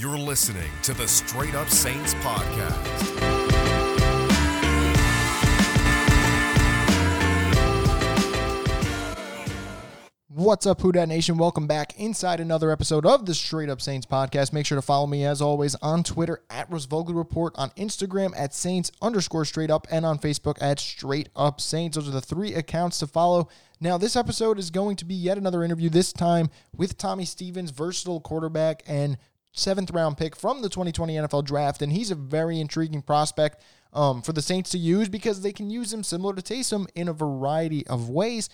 You're 0.00 0.16
listening 0.16 0.70
to 0.84 0.94
the 0.94 1.06
Straight 1.06 1.54
Up 1.54 1.68
Saints 1.68 2.14
podcast. 2.14 2.74
What's 10.28 10.64
up, 10.64 10.80
Who 10.80 10.90
Dat 10.90 11.06
Nation? 11.06 11.36
Welcome 11.36 11.66
back 11.66 12.00
inside 12.00 12.40
another 12.40 12.70
episode 12.70 13.04
of 13.04 13.26
the 13.26 13.34
Straight 13.34 13.68
Up 13.68 13.82
Saints 13.82 14.06
podcast. 14.06 14.54
Make 14.54 14.64
sure 14.64 14.76
to 14.76 14.80
follow 14.80 15.06
me 15.06 15.26
as 15.26 15.42
always 15.42 15.74
on 15.82 16.02
Twitter 16.02 16.40
at 16.48 16.70
Rosvogel 16.70 17.14
Report, 17.14 17.52
on 17.58 17.68
Instagram 17.72 18.32
at 18.34 18.54
Saints 18.54 18.90
underscore 19.02 19.44
straight 19.44 19.70
up, 19.70 19.86
and 19.90 20.06
on 20.06 20.18
Facebook 20.18 20.56
at 20.62 20.80
Straight 20.80 21.28
Up 21.36 21.60
Saints. 21.60 21.98
Those 21.98 22.08
are 22.08 22.12
the 22.12 22.22
three 22.22 22.54
accounts 22.54 23.00
to 23.00 23.06
follow. 23.06 23.50
Now, 23.80 23.98
this 23.98 24.16
episode 24.16 24.58
is 24.58 24.70
going 24.70 24.96
to 24.96 25.04
be 25.04 25.14
yet 25.14 25.36
another 25.36 25.62
interview, 25.62 25.90
this 25.90 26.10
time 26.10 26.48
with 26.74 26.96
Tommy 26.96 27.26
Stevens, 27.26 27.70
versatile 27.70 28.22
quarterback 28.22 28.82
and 28.86 29.18
seventh 29.52 29.90
round 29.90 30.16
pick 30.16 30.36
from 30.36 30.62
the 30.62 30.68
2020 30.68 31.14
NFL 31.14 31.44
draft. 31.44 31.82
And 31.82 31.92
he's 31.92 32.10
a 32.10 32.14
very 32.14 32.60
intriguing 32.60 33.02
prospect 33.02 33.62
um, 33.92 34.22
for 34.22 34.32
the 34.32 34.42
Saints 34.42 34.70
to 34.70 34.78
use 34.78 35.08
because 35.08 35.42
they 35.42 35.52
can 35.52 35.70
use 35.70 35.92
him 35.92 36.02
similar 36.02 36.34
to 36.34 36.42
Taysom 36.42 36.86
in 36.94 37.08
a 37.08 37.12
variety 37.12 37.86
of 37.86 38.08
ways. 38.08 38.48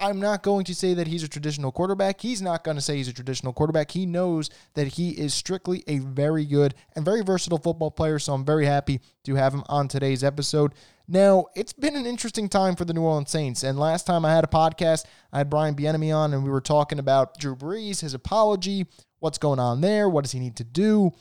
I'm 0.00 0.18
not 0.18 0.42
going 0.42 0.64
to 0.64 0.74
say 0.74 0.94
that 0.94 1.08
he's 1.08 1.22
a 1.22 1.28
traditional 1.28 1.70
quarterback. 1.70 2.22
He's 2.22 2.40
not 2.40 2.64
going 2.64 2.78
to 2.78 2.80
say 2.80 2.96
he's 2.96 3.08
a 3.08 3.12
traditional 3.12 3.52
quarterback. 3.52 3.90
He 3.90 4.06
knows 4.06 4.48
that 4.72 4.88
he 4.88 5.10
is 5.10 5.34
strictly 5.34 5.84
a 5.86 5.98
very 5.98 6.46
good 6.46 6.74
and 6.96 7.04
very 7.04 7.22
versatile 7.22 7.58
football 7.58 7.90
player. 7.90 8.18
So 8.18 8.32
I'm 8.32 8.44
very 8.44 8.64
happy 8.64 9.00
to 9.24 9.34
have 9.34 9.52
him 9.52 9.62
on 9.68 9.88
today's 9.88 10.24
episode. 10.24 10.72
Now, 11.06 11.46
it's 11.54 11.74
been 11.74 11.96
an 11.96 12.06
interesting 12.06 12.48
time 12.48 12.76
for 12.76 12.86
the 12.86 12.94
New 12.94 13.02
Orleans 13.02 13.30
Saints. 13.30 13.62
And 13.62 13.78
last 13.78 14.06
time 14.06 14.24
I 14.24 14.32
had 14.32 14.44
a 14.44 14.46
podcast, 14.46 15.04
I 15.32 15.38
had 15.38 15.50
Brian 15.50 15.74
Bienemy 15.74 16.16
on, 16.16 16.32
and 16.32 16.44
we 16.44 16.50
were 16.50 16.62
talking 16.62 16.98
about 16.98 17.36
Drew 17.38 17.54
Brees, 17.54 18.00
his 18.00 18.14
apology, 18.14 18.86
what's 19.20 19.38
going 19.38 19.58
on 19.58 19.80
there, 19.80 20.08
what 20.08 20.24
does 20.24 20.32
he 20.32 20.40
need 20.40 20.56
to 20.56 20.64
do. 20.64 21.12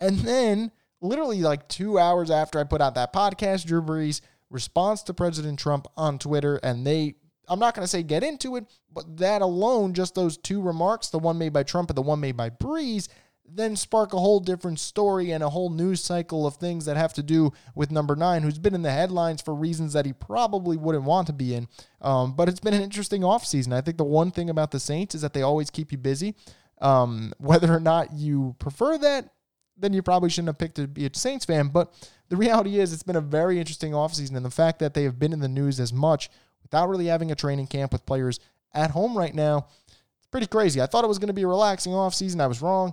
And 0.00 0.18
then, 0.20 0.70
literally 1.00 1.40
like 1.40 1.68
two 1.68 1.98
hours 1.98 2.30
after 2.30 2.58
I 2.58 2.64
put 2.64 2.80
out 2.80 2.94
that 2.94 3.12
podcast, 3.12 3.66
Drew 3.66 3.82
Brees 3.82 4.20
responds 4.50 5.02
to 5.04 5.14
President 5.14 5.58
Trump 5.58 5.86
on 5.96 6.18
Twitter, 6.18 6.56
and 6.62 6.86
they 6.86 7.16
I'm 7.48 7.58
not 7.58 7.74
going 7.74 7.84
to 7.84 7.88
say 7.88 8.02
get 8.02 8.22
into 8.22 8.56
it, 8.56 8.66
but 8.92 9.16
that 9.16 9.42
alone, 9.42 9.94
just 9.94 10.14
those 10.14 10.36
two 10.36 10.60
remarks, 10.60 11.08
the 11.08 11.18
one 11.18 11.38
made 11.38 11.52
by 11.52 11.62
Trump 11.62 11.90
and 11.90 11.96
the 11.96 12.02
one 12.02 12.20
made 12.20 12.36
by 12.36 12.50
Brees, 12.50 13.08
then 13.50 13.74
spark 13.76 14.12
a 14.12 14.18
whole 14.18 14.40
different 14.40 14.78
story 14.78 15.30
and 15.30 15.42
a 15.42 15.48
whole 15.48 15.70
news 15.70 16.02
cycle 16.02 16.46
of 16.46 16.56
things 16.56 16.84
that 16.84 16.98
have 16.98 17.14
to 17.14 17.22
do 17.22 17.50
with 17.74 17.90
number 17.90 18.14
nine, 18.14 18.42
who's 18.42 18.58
been 18.58 18.74
in 18.74 18.82
the 18.82 18.90
headlines 18.90 19.40
for 19.40 19.54
reasons 19.54 19.94
that 19.94 20.04
he 20.04 20.12
probably 20.12 20.76
wouldn't 20.76 21.04
want 21.04 21.26
to 21.28 21.32
be 21.32 21.54
in. 21.54 21.68
Um, 22.02 22.34
but 22.34 22.48
it's 22.48 22.60
been 22.60 22.74
an 22.74 22.82
interesting 22.82 23.22
offseason. 23.22 23.72
I 23.72 23.80
think 23.80 23.96
the 23.96 24.04
one 24.04 24.30
thing 24.30 24.50
about 24.50 24.70
the 24.70 24.80
Saints 24.80 25.14
is 25.14 25.22
that 25.22 25.32
they 25.32 25.42
always 25.42 25.70
keep 25.70 25.90
you 25.90 25.98
busy. 25.98 26.34
Um, 26.80 27.32
whether 27.38 27.72
or 27.72 27.80
not 27.80 28.12
you 28.12 28.56
prefer 28.58 28.98
that, 28.98 29.30
then 29.76 29.92
you 29.92 30.02
probably 30.02 30.28
shouldn't 30.28 30.48
have 30.48 30.58
picked 30.58 30.76
to 30.76 30.88
be 30.88 31.06
a 31.06 31.10
Saints 31.12 31.44
fan. 31.44 31.68
But 31.68 31.92
the 32.28 32.36
reality 32.36 32.78
is, 32.80 32.92
it's 32.92 33.02
been 33.02 33.16
a 33.16 33.20
very 33.20 33.58
interesting 33.58 33.92
offseason. 33.92 34.36
And 34.36 34.44
the 34.44 34.50
fact 34.50 34.80
that 34.80 34.94
they 34.94 35.04
have 35.04 35.18
been 35.18 35.32
in 35.32 35.40
the 35.40 35.48
news 35.48 35.78
as 35.78 35.92
much 35.92 36.30
without 36.62 36.88
really 36.88 37.06
having 37.06 37.30
a 37.30 37.36
training 37.36 37.66
camp 37.66 37.92
with 37.92 38.06
players 38.06 38.40
at 38.74 38.90
home 38.90 39.16
right 39.16 39.34
now. 39.34 39.66
It's 40.18 40.26
pretty 40.30 40.46
crazy. 40.46 40.80
I 40.80 40.86
thought 40.86 41.04
it 41.04 41.08
was 41.08 41.18
going 41.18 41.28
to 41.28 41.34
be 41.34 41.42
a 41.42 41.48
relaxing 41.48 41.92
offseason. 41.92 42.40
I 42.40 42.46
was 42.46 42.60
wrong, 42.60 42.92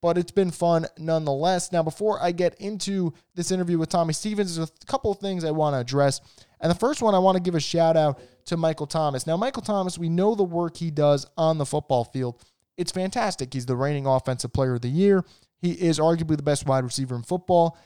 but 0.00 0.18
it's 0.18 0.32
been 0.32 0.50
fun 0.50 0.86
nonetheless. 0.98 1.72
Now, 1.72 1.82
before 1.82 2.22
I 2.22 2.32
get 2.32 2.54
into 2.56 3.12
this 3.34 3.50
interview 3.50 3.78
with 3.78 3.88
Tommy 3.88 4.12
Stevens, 4.12 4.56
there's 4.56 4.68
a 4.68 4.86
couple 4.86 5.12
of 5.12 5.18
things 5.18 5.44
I 5.44 5.50
want 5.50 5.74
to 5.74 5.78
address. 5.78 6.20
And 6.60 6.70
the 6.70 6.76
first 6.76 7.02
one, 7.02 7.14
I 7.14 7.18
want 7.18 7.36
to 7.36 7.42
give 7.42 7.54
a 7.54 7.60
shout 7.60 7.96
out 7.96 8.20
to 8.46 8.56
Michael 8.56 8.86
Thomas. 8.86 9.26
Now, 9.26 9.36
Michael 9.36 9.62
Thomas, 9.62 9.98
we 9.98 10.08
know 10.08 10.34
the 10.34 10.42
work 10.42 10.76
he 10.76 10.90
does 10.90 11.26
on 11.36 11.58
the 11.58 11.66
football 11.66 12.04
field. 12.04 12.42
It's 12.76 12.92
fantastic. 12.92 13.52
He's 13.52 13.66
the 13.66 13.76
reigning 13.76 14.06
offensive 14.06 14.52
player 14.52 14.74
of 14.74 14.80
the 14.80 14.88
year. 14.88 15.24
He 15.60 15.72
is 15.72 15.98
arguably 15.98 16.36
the 16.36 16.42
best 16.42 16.66
wide 16.66 16.84
receiver 16.84 17.14
in 17.14 17.22
football. 17.22 17.78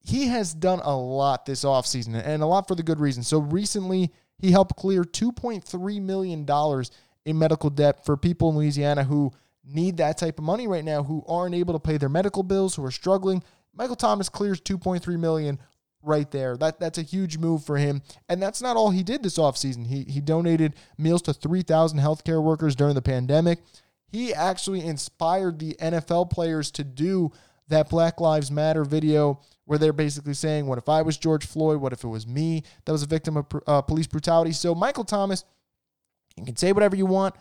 He 0.00 0.26
has 0.28 0.52
done 0.52 0.80
a 0.82 0.96
lot 0.96 1.46
this 1.46 1.64
offseason 1.64 2.20
and 2.22 2.42
a 2.42 2.46
lot 2.46 2.68
for 2.68 2.74
the 2.74 2.82
good 2.82 3.00
reason. 3.00 3.22
So 3.22 3.38
recently, 3.38 4.12
he 4.38 4.50
helped 4.50 4.76
clear 4.76 5.02
$2.3 5.02 6.02
million 6.02 6.46
in 7.24 7.38
medical 7.38 7.70
debt 7.70 8.04
for 8.04 8.16
people 8.16 8.50
in 8.50 8.56
Louisiana 8.56 9.04
who 9.04 9.32
need 9.64 9.96
that 9.96 10.18
type 10.18 10.38
of 10.38 10.44
money 10.44 10.66
right 10.66 10.84
now, 10.84 11.02
who 11.02 11.24
aren't 11.26 11.54
able 11.54 11.72
to 11.72 11.80
pay 11.80 11.96
their 11.96 12.10
medical 12.10 12.42
bills, 12.42 12.74
who 12.74 12.84
are 12.84 12.90
struggling. 12.90 13.42
Michael 13.72 13.96
Thomas 13.96 14.28
clears 14.28 14.60
2.3 14.60 15.18
million 15.18 15.58
right 16.02 16.30
there. 16.30 16.56
That 16.56 16.78
that's 16.78 16.98
a 16.98 17.02
huge 17.02 17.38
move 17.38 17.64
for 17.64 17.78
him. 17.78 18.02
And 18.28 18.42
that's 18.42 18.60
not 18.60 18.76
all 18.76 18.90
he 18.90 19.02
did 19.02 19.22
this 19.22 19.38
offseason. 19.38 19.86
He 19.86 20.04
he 20.04 20.20
donated 20.20 20.74
meals 20.98 21.22
to 21.22 21.32
3,000 21.32 21.98
healthcare 21.98 22.42
workers 22.42 22.76
during 22.76 22.94
the 22.94 23.02
pandemic. 23.02 23.60
He 24.14 24.32
actually 24.32 24.86
inspired 24.86 25.58
the 25.58 25.74
NFL 25.74 26.30
players 26.30 26.70
to 26.70 26.84
do 26.84 27.32
that 27.66 27.88
Black 27.88 28.20
Lives 28.20 28.48
Matter 28.48 28.84
video 28.84 29.40
where 29.64 29.76
they're 29.76 29.92
basically 29.92 30.34
saying, 30.34 30.68
What 30.68 30.78
if 30.78 30.88
I 30.88 31.02
was 31.02 31.18
George 31.18 31.44
Floyd? 31.44 31.80
What 31.80 31.92
if 31.92 32.04
it 32.04 32.06
was 32.06 32.24
me 32.24 32.62
that 32.84 32.92
was 32.92 33.02
a 33.02 33.08
victim 33.08 33.36
of 33.36 33.46
uh, 33.66 33.82
police 33.82 34.06
brutality? 34.06 34.52
So, 34.52 34.72
Michael 34.72 35.02
Thomas, 35.02 35.44
you 36.36 36.44
can 36.44 36.54
say 36.54 36.70
whatever 36.70 36.94
you 36.94 37.06
want. 37.06 37.34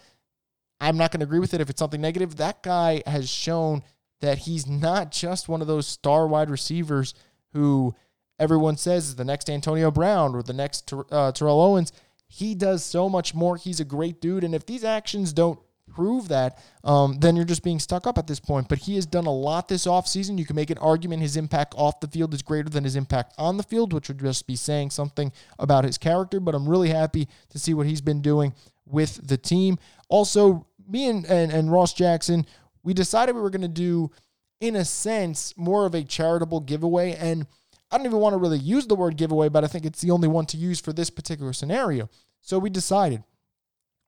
I'm 0.81 0.97
not 0.97 1.11
going 1.11 1.19
to 1.19 1.25
agree 1.25 1.37
with 1.37 1.53
it 1.53 1.61
if 1.61 1.69
it's 1.69 1.77
something 1.77 2.01
negative. 2.01 2.37
That 2.37 2.63
guy 2.63 3.03
has 3.05 3.29
shown 3.29 3.83
that 4.21 4.39
he's 4.39 4.65
not 4.65 5.11
just 5.11 5.47
one 5.47 5.61
of 5.61 5.67
those 5.67 5.85
star 5.85 6.25
wide 6.25 6.49
receivers 6.49 7.13
who 7.51 7.93
everyone 8.39 8.77
says 8.77 9.09
is 9.09 9.15
the 9.15 9.23
next 9.23 9.47
Antonio 9.47 9.91
Brown 9.91 10.33
or 10.33 10.41
the 10.41 10.53
next 10.53 10.91
uh, 11.11 11.31
Terrell 11.33 11.61
Owens. 11.61 11.91
He 12.27 12.55
does 12.55 12.83
so 12.83 13.09
much 13.09 13.35
more. 13.35 13.57
He's 13.57 13.79
a 13.79 13.85
great 13.85 14.19
dude. 14.19 14.43
And 14.43 14.55
if 14.55 14.65
these 14.65 14.83
actions 14.83 15.33
don't 15.33 15.59
prove 15.91 16.27
that, 16.29 16.57
um, 16.83 17.17
then 17.19 17.35
you're 17.35 17.45
just 17.45 17.63
being 17.63 17.79
stuck 17.79 18.07
up 18.07 18.17
at 18.17 18.27
this 18.27 18.39
point. 18.39 18.67
But 18.67 18.79
he 18.79 18.95
has 18.95 19.05
done 19.05 19.25
a 19.25 19.33
lot 19.33 19.67
this 19.67 19.85
offseason. 19.85 20.37
You 20.37 20.45
can 20.45 20.55
make 20.55 20.69
an 20.69 20.77
argument 20.79 21.21
his 21.21 21.37
impact 21.37 21.73
off 21.77 21.99
the 21.99 22.07
field 22.07 22.33
is 22.33 22.41
greater 22.41 22.69
than 22.69 22.83
his 22.83 22.95
impact 22.95 23.33
on 23.37 23.57
the 23.57 23.63
field, 23.63 23.93
which 23.93 24.07
would 24.07 24.19
just 24.19 24.47
be 24.47 24.55
saying 24.55 24.89
something 24.89 25.31
about 25.59 25.83
his 25.83 25.97
character. 25.97 26.39
But 26.39 26.55
I'm 26.55 26.67
really 26.67 26.89
happy 26.89 27.27
to 27.49 27.59
see 27.59 27.73
what 27.73 27.87
he's 27.87 28.01
been 28.01 28.21
doing 28.21 28.53
with 28.85 29.27
the 29.27 29.37
team. 29.37 29.77
Also, 30.09 30.67
me 30.87 31.07
and, 31.07 31.25
and, 31.25 31.51
and 31.51 31.71
Ross 31.71 31.93
Jackson, 31.93 32.45
we 32.83 32.93
decided 32.93 33.35
we 33.35 33.41
were 33.41 33.49
going 33.49 33.61
to 33.61 33.67
do, 33.67 34.11
in 34.59 34.75
a 34.75 34.85
sense, 34.85 35.53
more 35.57 35.85
of 35.85 35.95
a 35.95 36.03
charitable 36.03 36.61
giveaway. 36.61 37.15
And 37.15 37.45
I 37.91 37.97
don't 37.97 38.05
even 38.05 38.19
want 38.19 38.33
to 38.33 38.37
really 38.37 38.59
use 38.59 38.87
the 38.87 38.95
word 38.95 39.17
giveaway, 39.17 39.49
but 39.49 39.63
I 39.63 39.67
think 39.67 39.85
it's 39.85 40.01
the 40.01 40.11
only 40.11 40.27
one 40.27 40.45
to 40.47 40.57
use 40.57 40.79
for 40.79 40.93
this 40.93 41.09
particular 41.09 41.53
scenario. 41.53 42.09
So 42.41 42.59
we 42.59 42.69
decided 42.69 43.23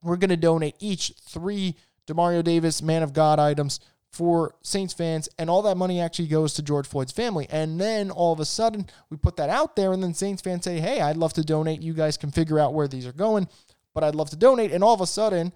we're 0.05 0.17
going 0.17 0.29
to 0.29 0.37
donate 0.37 0.75
each 0.79 1.13
three 1.21 1.75
Demario 2.07 2.43
Davis 2.43 2.81
Man 2.81 3.03
of 3.03 3.13
God 3.13 3.39
items 3.39 3.79
for 4.11 4.55
Saints 4.61 4.93
fans, 4.93 5.27
and 5.37 5.49
all 5.49 5.61
that 5.63 5.75
money 5.75 5.99
actually 5.99 6.27
goes 6.27 6.53
to 6.53 6.61
George 6.61 6.87
Floyd's 6.87 7.11
family. 7.11 7.47
And 7.49 7.81
then 7.81 8.11
all 8.11 8.31
of 8.31 8.39
a 8.39 8.45
sudden, 8.45 8.87
we 9.09 9.17
put 9.17 9.35
that 9.35 9.49
out 9.49 9.75
there, 9.75 9.91
and 9.91 10.01
then 10.01 10.13
Saints 10.13 10.41
fans 10.41 10.63
say, 10.63 10.79
Hey, 10.79 11.01
I'd 11.01 11.17
love 11.17 11.33
to 11.33 11.43
donate. 11.43 11.81
You 11.81 11.93
guys 11.93 12.15
can 12.15 12.31
figure 12.31 12.57
out 12.59 12.73
where 12.73 12.87
these 12.87 13.05
are 13.05 13.11
going, 13.11 13.49
but 13.93 14.03
I'd 14.03 14.15
love 14.15 14.29
to 14.29 14.37
donate. 14.37 14.71
And 14.71 14.83
all 14.83 14.93
of 14.93 15.01
a 15.01 15.07
sudden, 15.07 15.51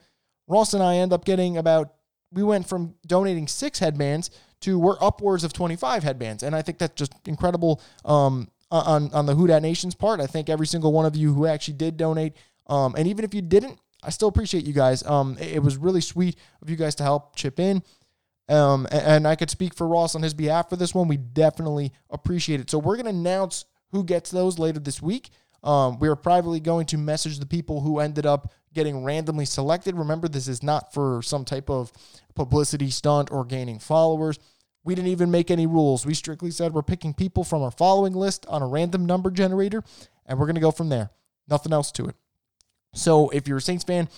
Ross 0.48 0.74
and 0.74 0.84
I 0.84 0.98
end 0.98 1.14
up 1.14 1.24
getting 1.24 1.58
about, 1.58 1.94
we 2.32 2.44
went 2.44 2.68
from 2.68 2.96
donating 3.08 3.48
six 3.48 3.80
headbands 3.80 4.30
to 4.62 4.78
we're 4.78 5.02
upwards 5.02 5.46
of 5.46 5.54
25 5.54 6.04
headbands. 6.04 6.44
And 6.44 6.54
I 6.54 6.62
think 6.62 6.80
that's 6.80 6.96
just 6.96 7.14
incredible 7.28 7.82
um, 8.04 8.50
on, 8.72 9.10
on 9.14 9.26
the 9.26 9.36
Who 9.36 9.48
Dat 9.48 9.62
Nation's 9.62 9.96
part. 9.96 10.20
I 10.20 10.28
think 10.28 10.50
every 10.50 10.68
single 10.68 10.92
one 10.92 11.06
of 11.06 11.16
you 11.16 11.34
who 11.34 11.46
actually 11.46 11.76
did 11.76 11.96
donate, 11.96 12.34
um, 12.68 12.94
and 12.98 13.08
even 13.08 13.24
if 13.24 13.34
you 13.34 13.42
didn't, 13.42 13.80
I 14.04 14.10
still 14.12 14.28
appreciate 14.28 14.66
you 14.66 14.74
guys. 14.74 15.04
Um, 15.04 15.38
it, 15.40 15.56
it 15.56 15.64
was 15.64 15.78
really 15.78 16.02
sweet 16.02 16.38
of 16.62 16.70
you 16.70 16.76
guys 16.76 16.96
to 16.96 17.04
help 17.04 17.36
chip 17.36 17.60
in. 17.60 17.84
Um, 18.48 18.88
and, 18.92 19.02
and 19.02 19.28
I 19.28 19.36
could 19.36 19.50
speak 19.50 19.74
for 19.74 19.88
Ross 19.88 20.16
on 20.16 20.24
his 20.24 20.34
behalf 20.34 20.70
for 20.70 20.76
this 20.76 20.94
one. 20.96 21.08
We 21.08 21.18
definitely 21.18 21.92
appreciate 22.10 22.60
it. 22.60 22.70
So 22.70 22.80
we're 22.80 22.98
to 22.98 23.08
announce 23.08 23.66
who 23.92 24.04
gets 24.04 24.32
those 24.32 24.60
later 24.60 24.80
this 24.80 25.02
week. 25.02 25.30
Um, 25.64 26.00
we 26.00 26.08
are 26.08 26.16
privately 26.16 26.60
going 26.60 26.86
to 26.88 26.98
message 26.98 27.40
the 27.40 27.46
people 27.46 27.82
who 27.82 28.00
ended 28.00 28.26
up 28.26 28.52
getting 28.74 29.04
randomly 29.04 29.46
selected. 29.46 29.96
Remember, 29.96 30.28
this 30.28 30.48
is 30.48 30.64
not 30.64 30.94
for 30.94 31.22
some 31.22 31.44
type 31.44 31.70
of 31.70 31.92
publicity 32.36 32.90
stunt 32.90 33.32
or 33.32 33.44
gaining 33.44 33.80
followers. 33.80 34.40
We 34.84 34.96
didn't 34.96 35.12
even 35.12 35.32
make 35.32 35.52
any 35.52 35.68
rules. 35.68 36.06
We 36.06 36.14
strictly 36.14 36.52
said 36.52 36.74
we're 36.74 36.84
picking 36.84 37.14
people 37.14 37.44
from 37.44 37.62
our 37.62 37.72
following 37.72 38.14
list 38.14 38.46
on 38.48 38.62
a 38.62 38.68
random 38.68 39.06
number 39.06 39.30
generator, 39.30 39.84
and 40.26 40.40
we're 40.40 40.46
going 40.46 40.56
to 40.56 40.62
go 40.62 40.72
from 40.72 40.90
there. 40.90 41.10
Nothing 41.50 41.74
else 41.74 41.92
to 41.94 42.06
it. 42.06 42.16
So 42.94 43.30
if 43.30 43.48
you're 43.48 43.58
a 43.58 43.62
Saints 43.62 43.84
fan 43.84 44.10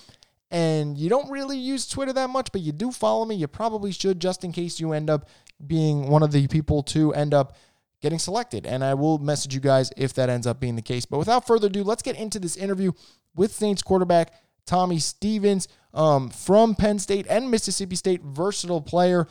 and 0.50 0.98
you 0.98 1.10
don't 1.10 1.30
really 1.30 1.58
use 1.58 1.88
Twitter 1.88 2.14
that 2.14 2.30
much, 2.30 2.52
but 2.52 2.62
you 2.62 2.72
do 2.72 2.92
follow 2.92 3.26
me, 3.26 3.36
you 3.36 3.48
probably 3.48 3.92
should 3.92 4.20
just 4.20 4.44
in 4.44 4.52
case 4.52 4.80
you 4.80 4.92
end 4.92 5.10
up 5.10 5.30
being 5.66 6.08
one 6.08 6.24
of 6.24 6.32
the 6.32 6.48
people 6.48 6.84
to 6.84 7.14
end 7.14 7.34
up 7.34 7.56
getting 8.02 8.20
selected. 8.20 8.66
And 8.66 8.84
I 8.84 8.94
will 8.94 9.20
message 9.20 9.54
you 9.54 9.60
guys 9.60 9.92
if 9.96 10.14
that 10.16 10.30
ends 10.30 10.48
up 10.48 10.60
being 10.60 10.76
the 10.76 10.82
case. 10.82 11.06
But 11.06 11.20
without 11.20 11.46
further 11.46 11.68
ado, 11.68 11.84
let's 11.84 12.02
get 12.02 12.16
into 12.16 12.40
this 12.40 12.58
interview 12.58 12.92
with 13.36 13.54
Saints 13.54 13.82
quarterback 13.82 14.34
Tommy 14.66 15.00
Stevens 15.00 15.68
um, 15.94 16.30
from 16.30 16.76
Penn 16.76 17.00
State 17.00 17.26
and 17.30 17.52
Mississippi 17.52 17.96
State, 17.96 18.22
versatile 18.24 18.82
player. 18.82 19.28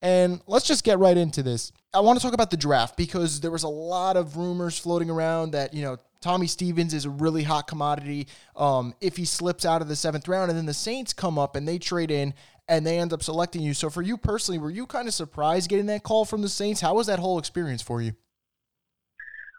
And 0.00 0.40
let's 0.46 0.66
just 0.66 0.82
get 0.82 0.98
right 0.98 1.16
into 1.16 1.42
this. 1.42 1.72
I 1.94 2.00
want 2.00 2.18
to 2.18 2.22
talk 2.22 2.34
about 2.34 2.50
the 2.50 2.56
draft 2.56 2.96
because 2.96 3.40
there 3.40 3.50
was 3.50 3.62
a 3.62 3.68
lot 3.68 4.16
of 4.16 4.36
rumors 4.36 4.78
floating 4.78 5.10
around 5.10 5.52
that, 5.52 5.74
you 5.74 5.82
know, 5.82 5.96
Tommy 6.22 6.46
Stevens 6.46 6.94
is 6.94 7.04
a 7.04 7.10
really 7.10 7.42
hot 7.42 7.66
commodity. 7.66 8.28
Um, 8.56 8.94
if 9.00 9.16
he 9.16 9.24
slips 9.24 9.66
out 9.66 9.82
of 9.82 9.88
the 9.88 9.96
seventh 9.96 10.28
round, 10.28 10.50
and 10.50 10.58
then 10.58 10.66
the 10.66 10.74
Saints 10.74 11.12
come 11.12 11.38
up 11.38 11.56
and 11.56 11.66
they 11.66 11.78
trade 11.78 12.10
in 12.10 12.32
and 12.68 12.86
they 12.86 12.98
end 12.98 13.12
up 13.12 13.22
selecting 13.22 13.60
you. 13.60 13.74
So 13.74 13.90
for 13.90 14.02
you 14.02 14.16
personally, 14.16 14.58
were 14.58 14.70
you 14.70 14.86
kind 14.86 15.08
of 15.08 15.14
surprised 15.14 15.68
getting 15.68 15.86
that 15.86 16.04
call 16.04 16.24
from 16.24 16.40
the 16.40 16.48
Saints? 16.48 16.80
How 16.80 16.94
was 16.94 17.08
that 17.08 17.18
whole 17.18 17.38
experience 17.38 17.82
for 17.82 18.00
you? 18.00 18.12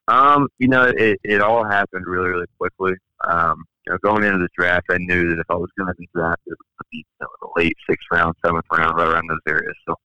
Um, 0.07 0.47
you 0.57 0.67
know, 0.67 0.83
it, 0.83 1.19
it 1.23 1.41
all 1.41 1.63
happened 1.63 2.05
really, 2.07 2.29
really 2.29 2.47
quickly. 2.57 2.93
Um, 3.27 3.65
you 3.85 3.93
know, 3.93 3.99
going 4.03 4.23
into 4.23 4.39
the 4.39 4.49
draft, 4.57 4.87
I 4.89 4.97
knew 4.97 5.29
that 5.29 5.39
if 5.39 5.45
I 5.49 5.55
was 5.55 5.69
going 5.77 5.87
to 5.87 5.95
be 5.95 6.09
drafted, 6.15 6.53
it 6.53 6.57
would 6.57 6.87
be 6.91 6.97
you 6.97 7.03
know, 7.21 7.27
the 7.41 7.61
late 7.61 7.75
sixth 7.89 8.07
round, 8.11 8.35
seventh 8.45 8.65
round, 8.71 8.97
right 8.97 9.07
around 9.07 9.29
those 9.29 9.39
areas. 9.47 9.75
So, 9.87 9.95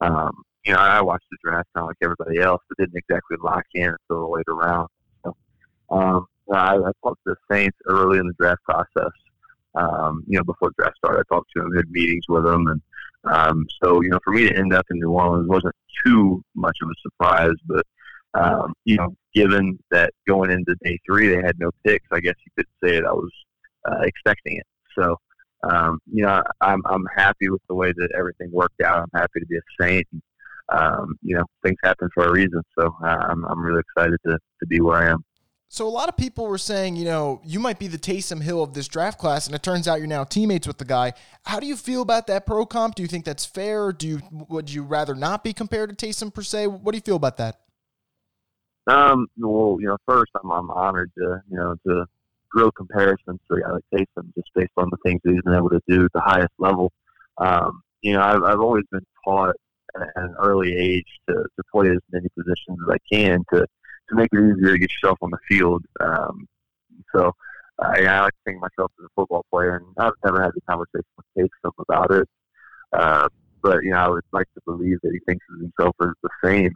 um, 0.00 0.42
you 0.64 0.72
know, 0.72 0.78
I 0.78 1.02
watched 1.02 1.26
the 1.30 1.36
draft 1.42 1.68
kind 1.74 1.84
of 1.84 1.88
like 1.88 1.96
everybody 2.02 2.38
else, 2.40 2.62
but 2.68 2.78
didn't 2.78 2.96
exactly 2.96 3.36
lock 3.42 3.64
in 3.74 3.94
until 4.08 4.26
the 4.26 4.32
later 4.32 4.54
round. 4.54 4.88
Um, 5.94 6.26
I, 6.52 6.76
I 6.76 6.90
talked 7.02 7.20
to 7.26 7.34
the 7.34 7.36
Saints 7.50 7.76
early 7.86 8.18
in 8.18 8.26
the 8.26 8.34
draft 8.38 8.62
process. 8.64 9.12
Um, 9.74 10.24
you 10.26 10.38
know, 10.38 10.44
before 10.44 10.72
draft 10.78 10.96
started, 10.98 11.20
I 11.20 11.34
talked 11.34 11.50
to 11.56 11.62
them, 11.62 11.74
had 11.74 11.90
meetings 11.90 12.24
with 12.28 12.44
them, 12.44 12.66
and 12.68 12.82
um, 13.24 13.66
so 13.82 14.02
you 14.02 14.10
know, 14.10 14.18
for 14.22 14.32
me 14.32 14.48
to 14.48 14.56
end 14.56 14.72
up 14.72 14.86
in 14.90 14.98
New 14.98 15.10
Orleans 15.10 15.48
wasn't 15.48 15.74
too 16.04 16.42
much 16.54 16.76
of 16.82 16.90
a 16.90 16.94
surprise. 17.02 17.54
But 17.66 17.86
um, 18.34 18.74
you 18.84 18.96
know, 18.96 19.16
given 19.34 19.78
that 19.90 20.12
going 20.28 20.50
into 20.50 20.76
day 20.84 20.98
three 21.06 21.28
they 21.28 21.42
had 21.42 21.58
no 21.58 21.70
picks, 21.84 22.06
I 22.12 22.20
guess 22.20 22.34
you 22.44 22.52
could 22.56 22.66
say 22.82 23.00
that 23.00 23.06
I 23.06 23.12
was 23.12 23.30
uh, 23.84 24.00
expecting 24.02 24.58
it. 24.58 24.66
So, 24.96 25.16
um, 25.68 25.98
you 26.12 26.24
know, 26.24 26.42
I'm 26.60 26.82
I'm 26.86 27.06
happy 27.16 27.48
with 27.48 27.62
the 27.68 27.74
way 27.74 27.92
that 27.96 28.12
everything 28.16 28.50
worked 28.52 28.80
out. 28.82 28.98
I'm 28.98 29.20
happy 29.20 29.40
to 29.40 29.46
be 29.46 29.56
a 29.56 29.82
Saint. 29.82 30.06
Um, 30.68 31.16
you 31.22 31.36
know, 31.36 31.44
things 31.62 31.76
happen 31.82 32.08
for 32.14 32.24
a 32.24 32.32
reason. 32.32 32.62
So 32.78 32.94
uh, 33.02 33.06
I'm 33.28 33.44
I'm 33.44 33.60
really 33.60 33.80
excited 33.80 34.18
to 34.26 34.32
to 34.32 34.66
be 34.66 34.80
where 34.80 34.96
I 34.96 35.10
am. 35.10 35.24
So 35.68 35.86
a 35.86 35.90
lot 35.90 36.08
of 36.08 36.16
people 36.16 36.46
were 36.46 36.58
saying, 36.58 36.96
you 36.96 37.04
know, 37.04 37.40
you 37.44 37.58
might 37.58 37.78
be 37.78 37.88
the 37.88 37.98
Taysom 37.98 38.42
Hill 38.42 38.62
of 38.62 38.74
this 38.74 38.86
draft 38.86 39.18
class, 39.18 39.46
and 39.46 39.56
it 39.56 39.62
turns 39.62 39.88
out 39.88 39.98
you're 39.98 40.06
now 40.06 40.22
teammates 40.22 40.66
with 40.66 40.78
the 40.78 40.84
guy. 40.84 41.14
How 41.44 41.58
do 41.58 41.66
you 41.66 41.76
feel 41.76 42.02
about 42.02 42.26
that 42.28 42.46
pro 42.46 42.64
comp? 42.64 42.94
Do 42.94 43.02
you 43.02 43.08
think 43.08 43.24
that's 43.24 43.44
fair? 43.44 43.92
Do 43.92 44.06
you 44.06 44.20
would 44.30 44.70
you 44.70 44.84
rather 44.84 45.14
not 45.14 45.42
be 45.42 45.52
compared 45.52 45.96
to 45.96 46.06
Taysom 46.06 46.32
per 46.32 46.42
se? 46.42 46.68
What 46.68 46.92
do 46.92 46.96
you 46.96 47.02
feel 47.02 47.16
about 47.16 47.38
that? 47.38 47.60
Um, 48.86 49.26
well, 49.38 49.78
you 49.80 49.86
know, 49.88 49.96
first 50.06 50.30
I'm 50.40 50.50
I'm 50.50 50.70
honored 50.70 51.10
to 51.18 51.42
you 51.50 51.56
know 51.56 51.74
to 51.86 52.06
grow 52.50 52.70
comparisons 52.70 53.40
to 53.50 53.56
a 53.56 53.96
Taysom 53.96 54.32
just 54.36 54.50
based 54.54 54.72
on 54.76 54.90
the 54.90 54.98
things 55.04 55.20
that 55.24 55.32
he's 55.32 55.42
been 55.42 55.54
able 55.54 55.70
to 55.70 55.80
do 55.88 56.04
at 56.04 56.12
the 56.12 56.20
highest 56.20 56.52
level. 56.58 56.92
Um, 57.38 57.82
you 58.02 58.12
know, 58.12 58.20
I've 58.20 58.42
I've 58.44 58.60
always 58.60 58.84
been 58.92 59.04
taught 59.24 59.56
at 59.96 60.08
an 60.16 60.34
early 60.38 60.76
age 60.76 61.06
to, 61.28 61.34
to 61.34 61.62
play 61.72 61.88
as 61.88 61.98
many 62.12 62.28
positions 62.36 62.78
as 62.86 62.94
I 62.94 62.98
can 63.12 63.44
to 63.52 63.66
to 64.08 64.14
make 64.14 64.28
it 64.32 64.38
easier 64.38 64.72
to 64.72 64.78
get 64.78 64.90
yourself 64.92 65.18
on 65.22 65.30
the 65.30 65.38
field. 65.48 65.84
Um, 66.00 66.46
so 67.14 67.32
uh, 67.78 67.94
yeah, 68.00 68.20
I 68.20 68.24
like 68.24 68.32
to 68.32 68.38
think 68.44 68.60
myself 68.60 68.92
as 68.98 69.06
a 69.06 69.08
football 69.16 69.44
player, 69.50 69.76
and 69.76 69.86
I've 69.98 70.12
never 70.24 70.42
had 70.42 70.52
the 70.54 70.60
conversation 70.68 71.04
with 71.16 71.50
Taysom 71.64 71.72
about 71.78 72.10
it. 72.10 72.28
Uh, 72.92 73.28
but 73.62 73.82
you 73.82 73.90
know, 73.90 73.98
I 73.98 74.08
would 74.08 74.24
like 74.32 74.46
to 74.54 74.60
believe 74.64 74.98
that 75.02 75.12
he 75.12 75.18
thinks 75.26 75.44
of 75.50 75.60
himself 75.60 75.96
as 76.02 76.10
the 76.22 76.28
same. 76.44 76.70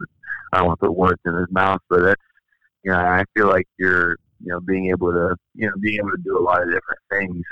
I 0.51 0.57
don't 0.57 0.67
want 0.67 0.79
to 0.79 0.87
put 0.87 0.95
words 0.95 1.21
in 1.25 1.35
his 1.35 1.47
mouth, 1.51 1.79
but 1.89 2.01
that's 2.01 2.21
you 2.83 2.91
know, 2.91 2.97
I 2.97 3.23
feel 3.35 3.47
like 3.47 3.67
you're 3.77 4.17
you 4.41 4.51
know 4.51 4.59
being 4.59 4.89
able 4.89 5.11
to 5.11 5.35
you 5.55 5.67
know 5.67 5.73
being 5.79 5.99
able 5.99 6.11
to 6.11 6.23
do 6.23 6.37
a 6.37 6.41
lot 6.43 6.61
of 6.61 6.67
different 6.67 6.99
things 7.11 7.43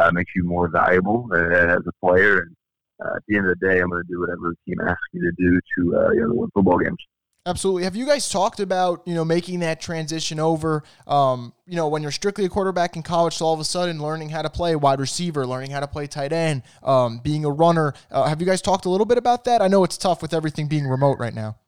uh, 0.00 0.10
makes 0.12 0.32
you 0.34 0.44
more 0.44 0.68
valuable 0.68 1.28
as 1.34 1.82
a 1.86 2.06
player. 2.06 2.40
And 2.40 2.56
uh, 3.04 3.16
at 3.16 3.22
the 3.28 3.36
end 3.36 3.48
of 3.48 3.58
the 3.58 3.66
day, 3.66 3.80
I'm 3.80 3.90
going 3.90 4.02
to 4.02 4.08
do 4.08 4.20
whatever 4.20 4.50
the 4.50 4.56
team 4.66 4.80
asks 4.80 5.02
me 5.12 5.20
to 5.20 5.32
do 5.36 5.60
to 5.76 5.96
uh, 5.98 6.10
you 6.12 6.20
know 6.22 6.34
win 6.34 6.50
football 6.54 6.78
games. 6.78 6.98
Absolutely. 7.46 7.84
Have 7.84 7.94
you 7.94 8.06
guys 8.06 8.30
talked 8.30 8.58
about 8.58 9.02
you 9.04 9.14
know 9.14 9.22
making 9.22 9.60
that 9.60 9.78
transition 9.78 10.40
over? 10.40 10.82
Um, 11.06 11.52
you 11.66 11.76
know, 11.76 11.88
when 11.88 12.00
you're 12.00 12.10
strictly 12.10 12.46
a 12.46 12.48
quarterback 12.48 12.96
in 12.96 13.02
college, 13.02 13.34
so 13.34 13.44
all 13.44 13.52
of 13.52 13.60
a 13.60 13.64
sudden 13.64 14.00
learning 14.00 14.30
how 14.30 14.40
to 14.40 14.48
play 14.48 14.74
wide 14.76 14.98
receiver, 14.98 15.46
learning 15.46 15.70
how 15.70 15.80
to 15.80 15.86
play 15.86 16.06
tight 16.06 16.32
end, 16.32 16.62
um, 16.82 17.20
being 17.22 17.44
a 17.44 17.50
runner. 17.50 17.92
Uh, 18.10 18.24
have 18.24 18.40
you 18.40 18.46
guys 18.46 18.62
talked 18.62 18.86
a 18.86 18.88
little 18.88 19.04
bit 19.04 19.18
about 19.18 19.44
that? 19.44 19.60
I 19.60 19.68
know 19.68 19.84
it's 19.84 19.98
tough 19.98 20.22
with 20.22 20.32
everything 20.32 20.68
being 20.68 20.86
remote 20.86 21.18
right 21.18 21.34
now. 21.34 21.58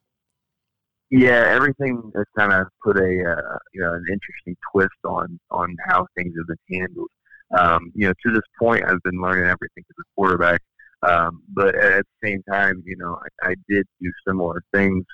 Yeah, 1.11 1.45
everything 1.47 2.11
has 2.17 2.25
kind 2.39 2.55
of 2.55 2.69
put 2.83 2.97
a 2.97 3.03
uh, 3.03 3.59
you 3.75 3.83
know 3.83 3.93
an 3.93 4.05
interesting 4.11 4.57
twist 4.73 4.97
on 5.05 5.39
on 5.51 5.77
how 5.87 6.07
things 6.17 6.33
have 6.39 6.47
been 6.47 6.81
handled. 6.81 7.11
Um, 7.55 7.93
you 7.95 8.07
know, 8.07 8.15
to 8.25 8.33
this 8.33 8.45
point, 8.59 8.83
I've 8.83 9.03
been 9.03 9.21
learning 9.21 9.45
everything 9.45 9.85
as 9.91 9.97
a 10.01 10.05
quarterback, 10.17 10.63
um, 11.03 11.43
but 11.53 11.75
at 11.75 12.07
the 12.23 12.29
same 12.29 12.43
time, 12.51 12.83
you 12.87 12.97
know, 12.97 13.21
I, 13.43 13.51
I 13.51 13.55
did 13.69 13.87
do 14.01 14.11
similar 14.27 14.63
things 14.73 15.05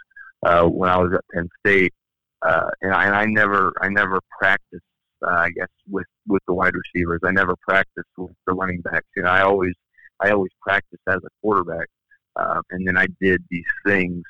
uh, 0.42 0.64
when 0.64 0.90
I 0.90 0.98
was 0.98 1.12
at 1.14 1.24
Penn 1.32 1.48
State, 1.60 1.92
uh, 2.42 2.68
and, 2.80 2.92
I, 2.92 3.06
and 3.06 3.14
I 3.14 3.24
never 3.26 3.72
I 3.80 3.88
never 3.88 4.20
practiced. 4.38 4.84
Uh, 5.24 5.30
I 5.30 5.50
guess 5.50 5.68
with 5.88 6.06
with 6.26 6.42
the 6.46 6.54
wide 6.54 6.74
receivers, 6.74 7.20
I 7.24 7.30
never 7.30 7.54
practiced 7.66 8.08
with 8.16 8.32
the 8.46 8.54
running 8.54 8.80
backs. 8.80 9.06
You 9.16 9.22
know, 9.22 9.30
I 9.30 9.42
always 9.42 9.74
I 10.20 10.30
always 10.30 10.50
practiced 10.60 11.02
as 11.08 11.18
a 11.18 11.28
quarterback, 11.40 11.86
uh, 12.36 12.60
and 12.70 12.86
then 12.86 12.96
I 12.96 13.06
did 13.20 13.42
these 13.50 13.64
things, 13.86 14.22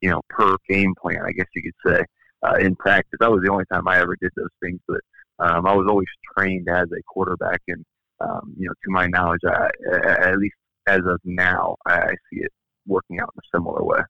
you 0.00 0.10
know, 0.10 0.22
per 0.30 0.56
game 0.68 0.94
plan. 1.00 1.20
I 1.26 1.32
guess 1.32 1.46
you 1.54 1.62
could 1.62 1.92
say 1.92 2.04
uh, 2.42 2.56
in 2.56 2.76
practice. 2.76 3.18
That 3.20 3.30
was 3.30 3.42
the 3.44 3.52
only 3.52 3.64
time 3.70 3.86
I 3.88 3.98
ever 3.98 4.16
did 4.20 4.32
those 4.36 4.48
things, 4.62 4.80
but 4.88 5.00
um, 5.38 5.66
I 5.66 5.74
was 5.74 5.86
always 5.88 6.08
trained 6.36 6.68
as 6.70 6.86
a 6.92 7.02
quarterback, 7.06 7.60
and 7.68 7.84
um, 8.20 8.54
you 8.58 8.66
know, 8.66 8.74
to 8.84 8.90
my 8.90 9.06
knowledge, 9.06 9.40
I, 9.46 9.68
at 10.08 10.38
least 10.38 10.56
as 10.86 11.00
of 11.06 11.20
now, 11.24 11.76
I 11.86 12.08
see 12.30 12.40
it 12.40 12.52
working 12.86 13.20
out 13.20 13.30
in 13.34 13.40
a 13.40 13.56
similar 13.56 13.84
way. 13.84 14.00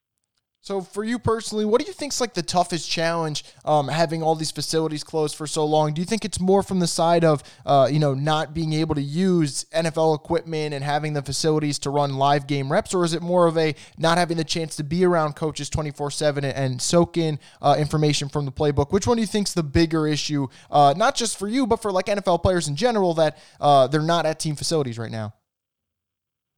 So 0.60 0.80
for 0.80 1.04
you 1.04 1.18
personally, 1.18 1.64
what 1.64 1.80
do 1.80 1.86
you 1.86 1.92
think's 1.92 2.20
like 2.20 2.34
the 2.34 2.42
toughest 2.42 2.90
challenge 2.90 3.44
um, 3.64 3.88
having 3.88 4.22
all 4.22 4.34
these 4.34 4.50
facilities 4.50 5.04
closed 5.04 5.36
for 5.36 5.46
so 5.46 5.64
long? 5.64 5.94
Do 5.94 6.00
you 6.00 6.04
think 6.04 6.24
it's 6.24 6.40
more 6.40 6.62
from 6.62 6.80
the 6.80 6.86
side 6.86 7.24
of 7.24 7.42
uh, 7.64 7.88
you 7.90 7.98
know 7.98 8.12
not 8.12 8.54
being 8.54 8.72
able 8.72 8.94
to 8.96 9.00
use 9.00 9.64
NFL 9.72 10.16
equipment 10.16 10.74
and 10.74 10.84
having 10.84 11.12
the 11.12 11.22
facilities 11.22 11.78
to 11.80 11.90
run 11.90 12.16
live 12.16 12.46
game 12.46 12.70
reps, 12.70 12.92
or 12.92 13.04
is 13.04 13.14
it 13.14 13.22
more 13.22 13.46
of 13.46 13.56
a 13.56 13.74
not 13.96 14.18
having 14.18 14.36
the 14.36 14.44
chance 14.44 14.76
to 14.76 14.84
be 14.84 15.04
around 15.04 15.36
coaches 15.36 15.70
twenty 15.70 15.92
four 15.92 16.10
seven 16.10 16.44
and 16.44 16.82
soak 16.82 17.16
in 17.16 17.38
uh, 17.62 17.76
information 17.78 18.28
from 18.28 18.44
the 18.44 18.52
playbook? 18.52 18.92
Which 18.92 19.06
one 19.06 19.16
do 19.16 19.20
you 19.20 19.28
think's 19.28 19.54
the 19.54 19.62
bigger 19.62 20.06
issue, 20.08 20.48
uh, 20.70 20.92
not 20.96 21.14
just 21.14 21.38
for 21.38 21.48
you, 21.48 21.66
but 21.66 21.80
for 21.80 21.92
like 21.92 22.06
NFL 22.06 22.42
players 22.42 22.68
in 22.68 22.74
general 22.74 23.14
that 23.14 23.38
uh, 23.60 23.86
they're 23.86 24.02
not 24.02 24.26
at 24.26 24.40
team 24.40 24.56
facilities 24.56 24.98
right 24.98 25.10
now? 25.10 25.34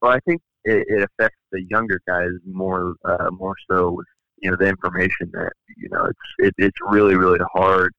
Well, 0.00 0.12
I 0.12 0.18
think 0.20 0.40
it, 0.64 0.86
it 0.88 1.02
affects 1.02 1.38
the 1.52 1.62
younger 1.70 2.00
guys 2.06 2.30
more 2.44 2.94
uh, 3.04 3.30
more 3.30 3.54
so 3.70 3.90
with 3.90 4.06
you 4.38 4.50
know 4.50 4.56
the 4.56 4.66
information 4.66 5.30
that 5.32 5.52
you 5.76 5.88
know 5.90 6.04
it's 6.04 6.18
it, 6.38 6.54
it's 6.58 6.78
really 6.88 7.16
really 7.16 7.40
hard. 7.52 7.92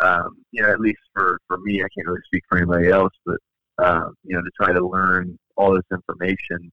Um, 0.00 0.36
you 0.52 0.62
know, 0.62 0.70
at 0.70 0.80
least 0.80 1.00
for 1.14 1.40
for 1.48 1.58
me, 1.58 1.80
I 1.80 1.88
can't 1.94 2.06
really 2.06 2.20
speak 2.26 2.44
for 2.48 2.58
anybody 2.58 2.88
else, 2.88 3.12
but 3.26 3.38
uh, 3.78 4.10
you 4.24 4.36
know, 4.36 4.42
to 4.42 4.50
try 4.60 4.72
to 4.72 4.86
learn 4.86 5.38
all 5.56 5.74
this 5.74 5.84
information, 5.92 6.70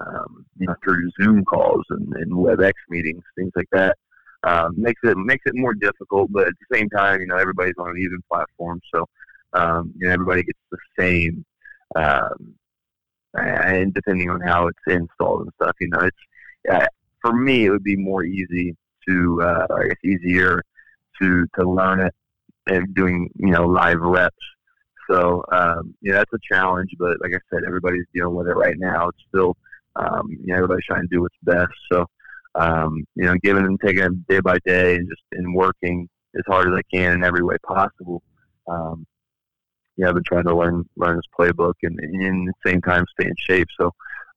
um, 0.00 0.44
you 0.58 0.66
know, 0.66 0.74
through 0.82 1.10
Zoom 1.20 1.44
calls 1.44 1.84
and, 1.90 2.12
and 2.14 2.32
WebEx 2.32 2.72
meetings, 2.88 3.22
things 3.36 3.52
like 3.56 3.68
that, 3.72 3.96
um, 4.44 4.74
makes 4.76 5.00
it 5.04 5.16
makes 5.16 5.44
it 5.46 5.54
more 5.54 5.74
difficult. 5.74 6.30
But 6.32 6.48
at 6.48 6.54
the 6.68 6.76
same 6.76 6.88
time, 6.90 7.20
you 7.20 7.26
know, 7.26 7.36
everybody's 7.36 7.74
on 7.78 7.90
an 7.90 7.98
even 7.98 8.20
platform, 8.30 8.80
so 8.94 9.06
um, 9.52 9.92
you 9.98 10.06
know, 10.06 10.12
everybody 10.12 10.42
gets 10.42 10.58
the 10.70 10.78
same 10.98 11.44
um, 11.94 12.54
and 13.38 13.94
depending 13.94 14.30
on 14.30 14.40
how 14.40 14.68
it's 14.68 14.78
installed 14.86 15.42
and 15.42 15.52
stuff, 15.60 15.76
you 15.80 15.88
know, 15.88 16.00
it's 16.00 16.16
uh, 16.70 16.86
for 17.20 17.32
me 17.32 17.66
it 17.66 17.70
would 17.70 17.84
be 17.84 17.96
more 17.96 18.24
easy 18.24 18.76
to, 19.08 19.42
uh, 19.42 19.66
I 19.70 19.88
guess, 19.88 19.96
easier 20.04 20.62
to 21.20 21.46
to 21.58 21.68
learn 21.68 22.00
it 22.00 22.14
and 22.66 22.94
doing 22.94 23.30
you 23.36 23.50
know 23.50 23.66
live 23.66 24.00
reps. 24.00 24.36
So 25.10 25.44
um, 25.52 25.94
yeah, 26.02 26.14
that's 26.14 26.32
a 26.32 26.54
challenge, 26.54 26.90
but 26.98 27.20
like 27.20 27.32
I 27.32 27.38
said, 27.52 27.64
everybody's 27.66 28.06
dealing 28.12 28.34
with 28.34 28.48
it 28.48 28.56
right 28.56 28.76
now. 28.76 29.08
It's 29.08 29.22
still, 29.28 29.56
um, 29.94 30.28
you 30.30 30.48
know, 30.48 30.56
everybody's 30.56 30.84
trying 30.84 31.02
to 31.02 31.08
do 31.08 31.22
what's 31.22 31.36
best. 31.44 31.72
So 31.92 32.06
um, 32.56 33.04
you 33.14 33.24
know, 33.24 33.34
giving 33.42 33.64
and 33.64 33.78
taking 33.80 34.02
it 34.02 34.26
day 34.28 34.40
by 34.40 34.58
day 34.64 34.96
and 34.96 35.08
just 35.08 35.22
and 35.32 35.54
working 35.54 36.08
as 36.36 36.42
hard 36.46 36.68
as 36.68 36.74
I 36.78 36.82
can 36.94 37.12
in 37.12 37.24
every 37.24 37.42
way 37.42 37.56
possible. 37.66 38.22
Um, 38.68 39.06
yeah, 39.96 40.08
I've 40.08 40.14
been 40.14 40.24
trying 40.24 40.44
to 40.44 40.56
learn 40.56 40.88
learn 40.96 41.16
his 41.16 41.28
playbook 41.38 41.74
and, 41.82 41.98
and 41.98 42.22
in 42.22 42.44
the 42.44 42.70
same 42.70 42.80
time 42.82 43.04
stay 43.18 43.28
in 43.28 43.34
shape. 43.38 43.68
So 43.78 43.92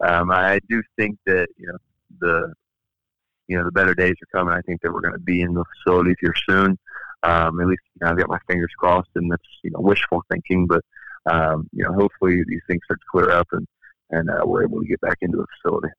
um, 0.05 0.31
I 0.31 0.59
do 0.69 0.81
think 0.97 1.17
that 1.25 1.47
you 1.57 1.67
know 1.67 1.77
the 2.19 2.53
you 3.47 3.57
know 3.57 3.65
the 3.65 3.71
better 3.71 3.93
days 3.93 4.15
are 4.21 4.39
coming. 4.39 4.53
I 4.53 4.61
think 4.61 4.81
that 4.81 4.93
we're 4.93 5.01
going 5.01 5.13
to 5.13 5.19
be 5.19 5.41
in 5.41 5.53
the 5.53 5.65
facilities 5.83 6.15
here 6.21 6.33
soon. 6.47 6.77
Um, 7.23 7.59
at 7.59 7.67
least 7.67 7.81
you 7.95 8.05
know, 8.05 8.11
I've 8.11 8.17
got 8.17 8.29
my 8.29 8.39
fingers 8.47 8.71
crossed, 8.77 9.09
and 9.15 9.31
that's 9.31 9.43
you 9.63 9.71
know 9.71 9.81
wishful 9.81 10.23
thinking. 10.31 10.67
But 10.67 10.83
um, 11.29 11.69
you 11.73 11.83
know, 11.83 11.93
hopefully 11.93 12.41
these 12.47 12.61
things 12.67 12.81
start 12.85 12.99
to 13.01 13.05
clear 13.11 13.31
up, 13.31 13.47
and 13.51 13.67
and 14.11 14.29
uh, 14.29 14.45
we're 14.45 14.63
able 14.63 14.79
to 14.81 14.87
get 14.87 15.01
back 15.01 15.17
into 15.21 15.37
the 15.37 15.45
facility. 15.61 15.89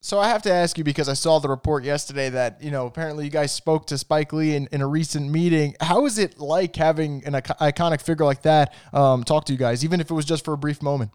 So 0.00 0.20
I 0.20 0.28
have 0.28 0.42
to 0.42 0.52
ask 0.52 0.78
you 0.78 0.84
because 0.84 1.08
I 1.08 1.14
saw 1.14 1.40
the 1.40 1.48
report 1.48 1.82
yesterday 1.82 2.30
that 2.30 2.62
you 2.62 2.70
know 2.70 2.86
apparently 2.86 3.24
you 3.24 3.30
guys 3.30 3.50
spoke 3.50 3.86
to 3.88 3.98
Spike 3.98 4.32
Lee 4.32 4.54
in, 4.54 4.68
in 4.70 4.80
a 4.80 4.86
recent 4.86 5.30
meeting. 5.30 5.74
How 5.80 6.06
is 6.06 6.18
it 6.18 6.38
like 6.38 6.76
having 6.76 7.24
an 7.24 7.32
iconic 7.34 8.00
figure 8.00 8.24
like 8.24 8.42
that 8.42 8.74
um, 8.92 9.24
talk 9.24 9.44
to 9.46 9.52
you 9.52 9.58
guys, 9.58 9.84
even 9.84 10.00
if 10.00 10.10
it 10.10 10.14
was 10.14 10.24
just 10.24 10.44
for 10.44 10.54
a 10.54 10.58
brief 10.58 10.82
moment? 10.82 11.10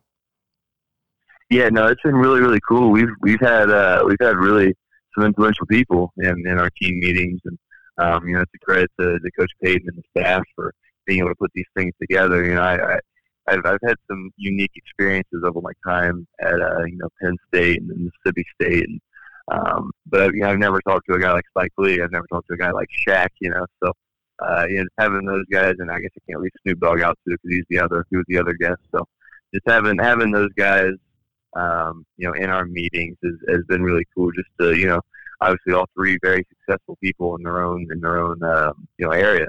Yeah, 1.49 1.69
no, 1.69 1.87
it's 1.87 2.01
been 2.01 2.15
really 2.15 2.41
really 2.41 2.59
cool. 2.67 2.91
We've 2.91 3.13
we've 3.21 3.39
had 3.39 3.69
uh, 3.69 4.03
we've 4.05 4.17
had 4.19 4.35
really 4.35 4.75
some 5.15 5.25
influential 5.25 5.65
people 5.67 6.11
in, 6.17 6.45
in 6.45 6.59
our 6.59 6.69
team 6.81 6.99
meetings, 6.99 7.39
and 7.45 7.57
um, 7.99 8.27
you 8.27 8.35
know 8.35 8.41
it's 8.41 8.51
a 8.53 8.65
credit 8.65 8.91
to, 8.99 9.17
to 9.17 9.31
Coach 9.39 9.51
Payton 9.63 9.87
and 9.87 9.97
the 9.97 10.21
staff 10.21 10.43
for 10.55 10.73
being 11.05 11.19
able 11.19 11.29
to 11.29 11.35
put 11.35 11.51
these 11.53 11.65
things 11.77 11.93
together. 12.01 12.43
You 12.43 12.55
know, 12.55 12.61
I, 12.61 12.95
I 12.95 12.99
I've 13.47 13.65
I've 13.65 13.79
had 13.85 13.95
some 14.09 14.31
unique 14.37 14.71
experiences 14.75 15.43
over 15.43 15.61
my 15.61 15.73
time 15.85 16.27
at 16.39 16.61
uh, 16.61 16.83
you 16.85 16.97
know 16.97 17.09
Penn 17.21 17.37
State 17.47 17.81
and 17.81 17.89
Mississippi 17.89 18.45
State, 18.59 18.87
and 18.87 19.01
um, 19.51 19.91
but 20.05 20.33
you 20.33 20.41
know, 20.41 20.49
I've 20.49 20.59
never 20.59 20.79
talked 20.81 21.07
to 21.09 21.15
a 21.15 21.19
guy 21.19 21.33
like 21.33 21.45
Spike 21.49 21.73
Lee. 21.77 22.01
I've 22.01 22.11
never 22.11 22.27
talked 22.27 22.47
to 22.47 22.53
a 22.53 22.57
guy 22.57 22.71
like 22.71 22.89
Shaq. 23.05 23.29
You 23.41 23.51
know, 23.51 23.65
so 23.83 23.91
uh, 24.39 24.65
you 24.69 24.77
know, 24.77 24.85
having 24.97 25.25
those 25.25 25.45
guys, 25.51 25.75
and 25.79 25.91
I 25.91 25.99
guess 25.99 26.11
I 26.15 26.31
can't 26.31 26.41
leave 26.41 26.51
Snoop 26.63 26.79
Dogg 26.79 27.01
out 27.01 27.17
too 27.27 27.35
because 27.35 27.55
he's 27.55 27.65
the 27.69 27.79
other 27.79 28.05
he 28.09 28.17
was 28.17 28.25
the 28.27 28.39
other 28.39 28.53
guest. 28.53 28.81
So 28.91 29.05
just 29.53 29.67
having 29.67 29.97
having 29.99 30.31
those 30.31 30.51
guys, 30.57 30.93
um, 31.55 32.05
you 32.17 32.27
know, 32.27 32.33
in 32.33 32.49
our 32.49 32.65
meetings 32.65 33.17
is, 33.23 33.35
has 33.49 33.63
been 33.67 33.83
really 33.83 34.05
cool. 34.15 34.31
Just 34.31 34.49
to 34.59 34.77
you 34.77 34.87
know, 34.87 35.01
obviously 35.41 35.73
all 35.73 35.89
three 35.95 36.17
very 36.21 36.45
successful 36.49 36.97
people 37.01 37.35
in 37.35 37.43
their 37.43 37.63
own 37.63 37.87
in 37.91 37.99
their 37.99 38.19
own 38.19 38.41
um, 38.43 38.87
you 38.97 39.05
know 39.05 39.11
area. 39.11 39.47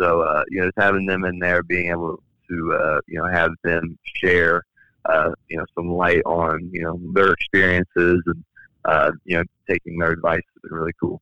So 0.00 0.22
uh, 0.22 0.44
you 0.48 0.60
know, 0.60 0.66
just 0.66 0.78
having 0.78 1.06
them 1.06 1.24
in 1.24 1.38
there, 1.38 1.62
being 1.62 1.90
able 1.90 2.16
to 2.16 2.22
uh, 2.50 3.00
you 3.06 3.18
know 3.18 3.26
have 3.26 3.50
them 3.62 3.98
share 4.02 4.62
uh, 5.06 5.30
you 5.48 5.56
know 5.56 5.64
some 5.74 5.88
light 5.88 6.22
on 6.24 6.70
you 6.72 6.82
know 6.82 6.98
their 7.12 7.32
experiences 7.32 8.22
and 8.26 8.44
uh, 8.84 9.10
you 9.24 9.36
know 9.36 9.44
taking 9.68 9.98
their 9.98 10.10
advice 10.10 10.42
has 10.54 10.62
been 10.62 10.72
really 10.72 10.92
cool. 11.00 11.20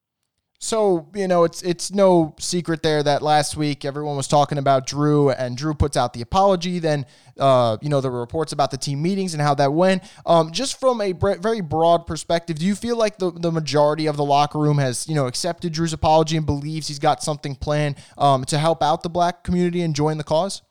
So 0.62 1.09
you 1.12 1.26
know, 1.26 1.43
it's 1.43 1.61
it's 1.62 1.91
no 1.91 2.37
secret 2.38 2.85
there 2.85 3.02
that 3.02 3.21
last 3.21 3.57
week 3.57 3.85
everyone 3.85 4.17
was 4.17 4.29
talking 4.29 4.59
about 4.59 4.87
Drew, 4.87 5.29
and 5.31 5.57
Drew 5.57 5.75
puts 5.75 5.97
out 5.97 6.12
the 6.12 6.23
apology. 6.23 6.79
Then, 6.79 7.05
uh, 7.37 7.79
you 7.83 7.88
know, 7.88 8.00
there 8.00 8.12
were 8.12 8.21
reports 8.21 8.52
about 8.52 8.71
the 8.71 8.76
team 8.76 9.02
meetings 9.02 9.35
and 9.35 9.43
how 9.43 9.57
that 9.57 9.73
went. 9.73 10.05
Um, 10.25 10.52
just 10.52 10.79
from 10.79 11.00
a 11.00 11.14
very 11.14 11.62
broad 11.62 12.07
perspective, 12.07 12.61
do 12.61 12.64
you 12.64 12.76
feel 12.76 12.97
like 12.97 13.19
the, 13.19 13.33
the 13.33 13.50
majority 13.50 14.07
of 14.07 14.17
the 14.17 14.25
locker 14.25 14.61
room 14.61 14.79
has 14.79 15.09
you 15.09 15.17
know 15.17 15.26
accepted 15.26 15.73
Drew's 15.73 15.93
apology 15.93 16.37
and 16.37 16.47
believes 16.47 16.87
he's 16.87 17.00
got 17.00 17.25
something 17.25 17.57
planned 17.57 17.97
um, 18.17 18.45
to 18.45 18.57
help 18.57 18.85
out 18.85 19.02
the 19.02 19.11
black 19.11 19.43
community 19.43 19.83
and 19.83 19.97
join 19.97 20.17
the 20.17 20.23
cause? 20.23 20.62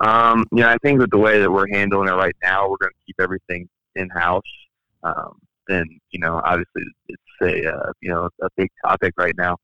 Um, 0.00 0.44
yeah, 0.52 0.70
I 0.70 0.76
think 0.82 1.00
with 1.00 1.10
the 1.10 1.18
way 1.18 1.40
that 1.40 1.50
we're 1.50 1.68
handling 1.72 2.08
it 2.08 2.12
right 2.12 2.36
now, 2.42 2.68
we're 2.68 2.78
going 2.78 2.92
to 2.92 3.06
keep 3.06 3.16
everything 3.20 3.68
in 3.94 4.08
house. 4.10 4.42
Um, 5.02 5.38
and 5.68 5.88
you 6.10 6.18
know, 6.18 6.40
obviously, 6.44 6.82
it's 7.08 7.22
a 7.42 7.72
uh, 7.72 7.92
you 8.00 8.10
know 8.10 8.28
a 8.42 8.48
big 8.56 8.70
topic 8.84 9.14
right 9.16 9.36
now. 9.36 9.56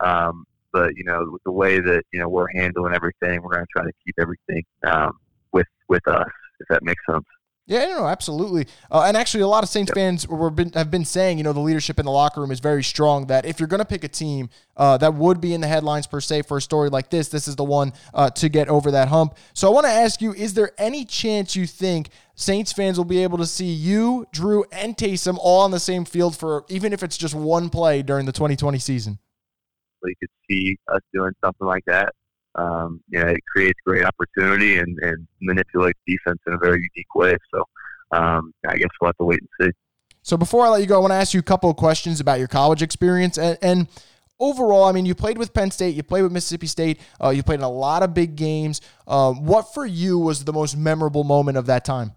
Um, 0.00 0.44
but 0.72 0.94
you 0.96 1.04
know, 1.04 1.26
with 1.30 1.42
the 1.44 1.52
way 1.52 1.80
that 1.80 2.04
you 2.12 2.20
know 2.20 2.28
we're 2.28 2.48
handling 2.54 2.94
everything, 2.94 3.42
we're 3.42 3.54
going 3.54 3.64
to 3.64 3.72
try 3.74 3.84
to 3.84 3.92
keep 4.04 4.14
everything 4.20 4.64
um, 4.84 5.18
with 5.52 5.66
with 5.88 6.06
us, 6.06 6.28
if 6.60 6.68
that 6.68 6.82
makes 6.82 7.02
sense. 7.10 7.24
Yeah, 7.68 7.84
no, 7.84 8.06
absolutely. 8.06 8.66
Uh, 8.90 9.04
and 9.06 9.14
actually, 9.14 9.42
a 9.42 9.46
lot 9.46 9.62
of 9.62 9.68
Saints 9.68 9.92
fans 9.92 10.26
were 10.26 10.48
been, 10.48 10.72
have 10.72 10.90
been 10.90 11.04
saying, 11.04 11.36
you 11.36 11.44
know, 11.44 11.52
the 11.52 11.60
leadership 11.60 11.98
in 11.98 12.06
the 12.06 12.10
locker 12.10 12.40
room 12.40 12.50
is 12.50 12.60
very 12.60 12.82
strong. 12.82 13.26
That 13.26 13.44
if 13.44 13.60
you're 13.60 13.66
going 13.66 13.80
to 13.80 13.84
pick 13.84 14.04
a 14.04 14.08
team 14.08 14.48
uh, 14.78 14.96
that 14.96 15.12
would 15.12 15.38
be 15.38 15.52
in 15.52 15.60
the 15.60 15.66
headlines 15.66 16.06
per 16.06 16.18
se 16.18 16.42
for 16.42 16.56
a 16.56 16.62
story 16.62 16.88
like 16.88 17.10
this, 17.10 17.28
this 17.28 17.46
is 17.46 17.56
the 17.56 17.64
one 17.64 17.92
uh, 18.14 18.30
to 18.30 18.48
get 18.48 18.68
over 18.68 18.90
that 18.92 19.08
hump. 19.08 19.36
So 19.52 19.68
I 19.68 19.74
want 19.74 19.84
to 19.84 19.92
ask 19.92 20.22
you: 20.22 20.32
Is 20.32 20.54
there 20.54 20.70
any 20.78 21.04
chance 21.04 21.54
you 21.54 21.66
think 21.66 22.08
Saints 22.34 22.72
fans 22.72 22.96
will 22.96 23.04
be 23.04 23.22
able 23.22 23.36
to 23.36 23.46
see 23.46 23.70
you, 23.70 24.26
Drew, 24.32 24.64
and 24.72 24.96
Taysom 24.96 25.36
all 25.38 25.60
on 25.60 25.70
the 25.70 25.80
same 25.80 26.06
field 26.06 26.38
for 26.38 26.64
even 26.70 26.94
if 26.94 27.02
it's 27.02 27.18
just 27.18 27.34
one 27.34 27.68
play 27.68 28.00
during 28.00 28.24
the 28.24 28.32
2020 28.32 28.78
season? 28.78 29.18
You 30.02 30.14
could 30.18 30.30
see 30.48 30.78
us 30.88 31.02
doing 31.12 31.32
something 31.44 31.66
like 31.66 31.84
that 31.86 32.14
um, 32.58 33.02
you 33.08 33.20
know, 33.20 33.28
it 33.28 33.40
creates 33.52 33.78
great 33.86 34.04
opportunity 34.04 34.78
and, 34.78 34.98
and 35.00 35.26
manipulates 35.40 35.98
defense 36.06 36.38
in 36.46 36.54
a 36.54 36.58
very 36.58 36.80
unique 36.94 37.14
way. 37.14 37.36
So 37.54 37.64
um, 38.10 38.52
I 38.66 38.76
guess 38.76 38.88
we'll 39.00 39.08
have 39.08 39.16
to 39.18 39.24
wait 39.24 39.40
and 39.40 39.68
see. 39.68 39.72
So 40.22 40.36
before 40.36 40.66
I 40.66 40.68
let 40.68 40.80
you 40.80 40.86
go, 40.86 40.96
I 40.96 40.98
want 40.98 41.12
to 41.12 41.16
ask 41.16 41.32
you 41.32 41.40
a 41.40 41.44
couple 41.44 41.70
of 41.70 41.76
questions 41.76 42.20
about 42.20 42.38
your 42.38 42.48
college 42.48 42.82
experience 42.82 43.38
and, 43.38 43.56
and 43.62 43.88
overall, 44.40 44.84
I 44.84 44.92
mean, 44.92 45.06
you 45.06 45.14
played 45.14 45.38
with 45.38 45.52
Penn 45.52 45.70
State, 45.70 45.94
you 45.94 46.02
played 46.02 46.22
with 46.22 46.32
Mississippi 46.32 46.66
State, 46.66 47.00
uh, 47.22 47.30
you 47.30 47.42
played 47.42 47.60
in 47.60 47.64
a 47.64 47.70
lot 47.70 48.02
of 48.02 48.14
big 48.14 48.36
games. 48.36 48.80
Um, 49.06 49.44
what 49.44 49.74
for 49.74 49.86
you 49.86 50.18
was 50.18 50.44
the 50.44 50.52
most 50.52 50.76
memorable 50.76 51.24
moment 51.24 51.58
of 51.58 51.66
that 51.66 51.84
time? 51.84 52.12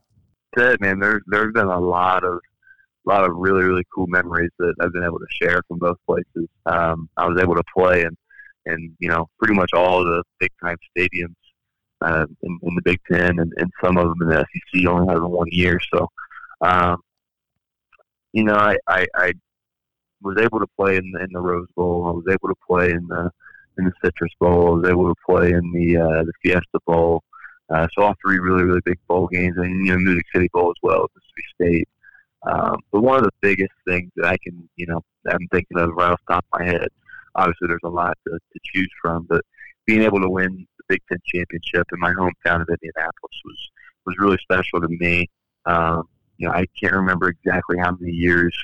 Good 0.56 0.82
man. 0.82 1.00
There's 1.00 1.22
there's 1.28 1.54
been 1.54 1.68
a 1.68 1.80
lot 1.80 2.24
of 2.24 2.40
a 3.08 3.10
lot 3.10 3.24
of 3.24 3.32
really 3.36 3.64
really 3.64 3.86
cool 3.94 4.08
memories 4.08 4.52
that 4.60 4.74
I've 4.82 4.92
been 4.92 5.04
able 5.04 5.20
to 5.20 5.26
share 5.42 5.62
from 5.68 5.80
both 5.80 5.98
places. 6.06 6.50
Um, 6.66 7.10
I 7.16 7.26
was 7.26 7.42
able 7.42 7.56
to 7.56 7.64
play 7.76 8.02
in 8.02 8.18
and 8.66 8.94
you 9.00 9.10
know 9.10 9.28
pretty 9.40 9.54
much 9.54 9.72
all 9.74 10.04
the 10.04 10.24
big 10.40 10.52
time 10.62 10.78
stadiums 10.98 11.36
uh, 12.02 12.26
in, 12.42 12.60
in 12.64 12.76
the 12.76 12.82
Big 12.84 13.00
Ten, 13.12 13.40
and, 13.40 13.54
and 13.58 13.72
some 13.84 13.98
of 13.98 14.08
them 14.10 14.22
in 14.24 14.30
the 14.30 14.46
SEC 14.74 14.88
only 14.88 15.14
have 15.14 15.24
one 15.24 15.48
year. 15.52 15.80
So, 15.94 16.10
um, 16.62 16.98
you 18.34 18.44
know, 18.44 18.56
I, 18.56 18.78
I, 18.88 19.06
I 19.16 19.34
was 20.22 20.38
able 20.40 20.60
to 20.60 20.68
play 20.78 20.98
in 20.98 21.12
the, 21.12 21.24
in 21.24 21.30
the 21.32 21.40
Rose 21.40 21.68
Bowl. 21.76 22.08
I 22.08 22.12
was 22.12 22.26
able 22.30 22.50
to 22.50 22.60
play 22.68 22.92
in 22.92 23.08
the 23.08 23.30
in 23.78 23.86
the 23.86 23.94
Citrus 24.04 24.32
Bowl. 24.40 24.68
I 24.68 24.70
was 24.72 24.90
able 24.90 25.10
to 25.10 25.22
play 25.26 25.52
in 25.52 25.72
the 25.72 25.98
uh, 25.98 26.24
the 26.24 26.34
Fiesta 26.42 26.80
Bowl. 26.86 27.24
Uh, 27.70 27.88
so 27.94 28.04
all 28.04 28.16
three 28.22 28.40
really 28.40 28.64
really 28.64 28.82
big 28.84 29.00
bowl 29.08 29.28
games, 29.28 29.58
and 29.58 29.86
you 29.86 29.94
know 29.94 30.00
Music 30.00 30.26
City 30.34 30.50
Bowl 30.52 30.72
as 30.72 30.80
well, 30.84 31.08
Mississippi 31.16 31.44
State. 31.56 31.90
Um, 32.44 32.78
but 32.92 33.02
one 33.02 33.18
of 33.18 33.24
the 33.24 33.32
biggest 33.42 33.72
things 33.88 34.12
that 34.16 34.26
I 34.26 34.36
can, 34.44 34.68
you 34.76 34.88
know, 34.88 35.02
I'm 35.30 35.48
thinking 35.52 35.78
of 35.78 35.92
right 35.96 36.12
off 36.12 36.20
the 36.28 36.34
top 36.34 36.46
of 36.52 36.60
my 36.60 36.66
head 36.66 36.88
obviously 37.36 37.68
there's 37.68 37.80
a 37.84 37.90
lot 37.90 38.18
to, 38.28 38.34
to 38.34 38.60
choose 38.64 38.90
from, 39.02 39.26
but 39.30 39.42
being 39.86 40.02
able 40.02 40.22
to 40.22 40.30
win 40.30 40.66
the 40.78 40.84
Big 40.88 41.02
Ten 41.10 41.20
championship 41.26 41.88
in 41.92 42.00
my 42.00 42.12
hometown 42.12 42.62
of 42.62 42.70
Indianapolis 42.70 43.42
was 43.46 43.70
was 44.06 44.16
really 44.20 44.38
special 44.42 44.82
to 44.82 44.88
me. 44.88 45.28
Um, 45.66 46.04
you 46.38 46.48
know, 46.48 46.54
I 46.54 46.66
can't 46.80 46.94
remember 46.94 47.30
exactly 47.30 47.78
how 47.78 47.96
many 48.00 48.12
years 48.12 48.56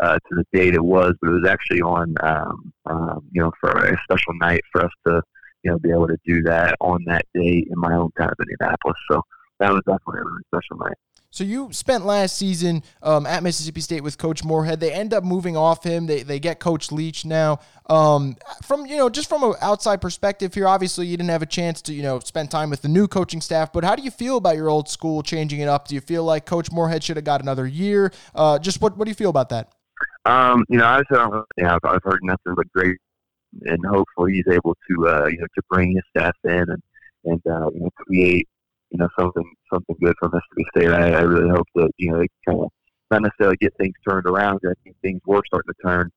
uh, 0.00 0.14
to 0.14 0.34
the 0.36 0.44
date 0.52 0.74
it 0.74 0.84
was, 0.84 1.14
but 1.20 1.30
it 1.30 1.32
was 1.32 1.48
actually 1.48 1.80
on, 1.80 2.14
um, 2.22 2.72
um, 2.86 3.24
you 3.32 3.42
know, 3.42 3.50
for 3.60 3.70
a 3.70 3.96
special 4.04 4.34
night 4.34 4.62
for 4.72 4.84
us 4.84 4.92
to, 5.06 5.20
you 5.62 5.70
know, 5.70 5.78
be 5.78 5.90
able 5.90 6.06
to 6.06 6.16
do 6.24 6.42
that 6.42 6.76
on 6.80 7.02
that 7.06 7.24
date 7.34 7.68
in 7.70 7.78
my 7.78 7.90
hometown 7.90 8.30
of 8.30 8.36
Indianapolis. 8.40 8.96
So 9.10 9.22
that 9.58 9.72
was 9.72 9.82
definitely 9.86 10.20
a 10.20 10.24
really 10.24 10.42
special 10.46 10.76
night. 10.76 10.96
So 11.34 11.42
you 11.42 11.72
spent 11.72 12.06
last 12.06 12.36
season 12.36 12.84
um, 13.02 13.26
at 13.26 13.42
Mississippi 13.42 13.80
State 13.80 14.04
with 14.04 14.18
Coach 14.18 14.44
Moorhead. 14.44 14.78
They 14.78 14.92
end 14.92 15.12
up 15.12 15.24
moving 15.24 15.56
off 15.56 15.82
him. 15.82 16.06
They, 16.06 16.22
they 16.22 16.38
get 16.38 16.60
Coach 16.60 16.92
Leach 16.92 17.24
now. 17.24 17.58
Um, 17.90 18.36
from 18.62 18.86
you 18.86 18.96
know 18.96 19.10
just 19.10 19.28
from 19.28 19.42
an 19.42 19.54
outside 19.60 20.00
perspective 20.00 20.54
here, 20.54 20.68
obviously 20.68 21.08
you 21.08 21.16
didn't 21.16 21.30
have 21.30 21.42
a 21.42 21.46
chance 21.46 21.82
to 21.82 21.92
you 21.92 22.04
know 22.04 22.20
spend 22.20 22.52
time 22.52 22.70
with 22.70 22.82
the 22.82 22.88
new 22.88 23.08
coaching 23.08 23.40
staff. 23.40 23.72
But 23.72 23.82
how 23.82 23.96
do 23.96 24.04
you 24.04 24.12
feel 24.12 24.36
about 24.36 24.54
your 24.54 24.68
old 24.68 24.88
school 24.88 25.24
changing 25.24 25.58
it 25.58 25.66
up? 25.66 25.88
Do 25.88 25.96
you 25.96 26.00
feel 26.00 26.22
like 26.22 26.46
Coach 26.46 26.70
Moorhead 26.70 27.02
should 27.02 27.16
have 27.16 27.24
got 27.24 27.42
another 27.42 27.66
year? 27.66 28.12
Uh, 28.32 28.60
just 28.60 28.80
what 28.80 28.96
what 28.96 29.06
do 29.06 29.10
you 29.10 29.16
feel 29.16 29.30
about 29.30 29.48
that? 29.48 29.72
Um, 30.26 30.64
you 30.68 30.78
know, 30.78 30.86
I 30.86 31.02
don't, 31.10 31.44
yeah, 31.56 31.76
I've 31.82 32.04
heard 32.04 32.20
nothing 32.22 32.54
but 32.54 32.70
great, 32.72 32.96
and 33.62 33.84
hopefully 33.84 34.34
he's 34.34 34.54
able 34.54 34.76
to 34.88 35.08
uh, 35.08 35.26
you 35.26 35.38
know 35.38 35.46
to 35.56 35.62
bring 35.68 35.90
his 35.90 36.04
staff 36.16 36.36
in 36.44 36.70
and 36.70 36.82
and 37.24 37.42
uh, 37.44 37.70
you 37.74 37.80
know 37.80 37.90
create 37.96 38.46
you 38.90 38.98
know 38.98 39.08
something 39.18 39.44
something 39.72 39.96
good 40.00 40.14
for 40.18 40.28
Mississippi 40.28 40.64
State. 40.76 40.90
I, 40.90 41.12
I 41.12 41.20
really 41.22 41.50
hope 41.50 41.66
that 41.74 41.90
you 41.98 42.10
know 42.10 42.18
they 42.18 42.28
kind 42.46 42.60
of 42.60 42.70
not 43.10 43.22
necessarily 43.22 43.56
get 43.60 43.76
things 43.76 43.94
turned 44.06 44.26
around. 44.26 44.60
I 44.64 44.72
think 44.82 44.96
things 45.02 45.20
were 45.26 45.42
starting 45.46 45.72
to 45.72 45.82
turn, 45.86 46.10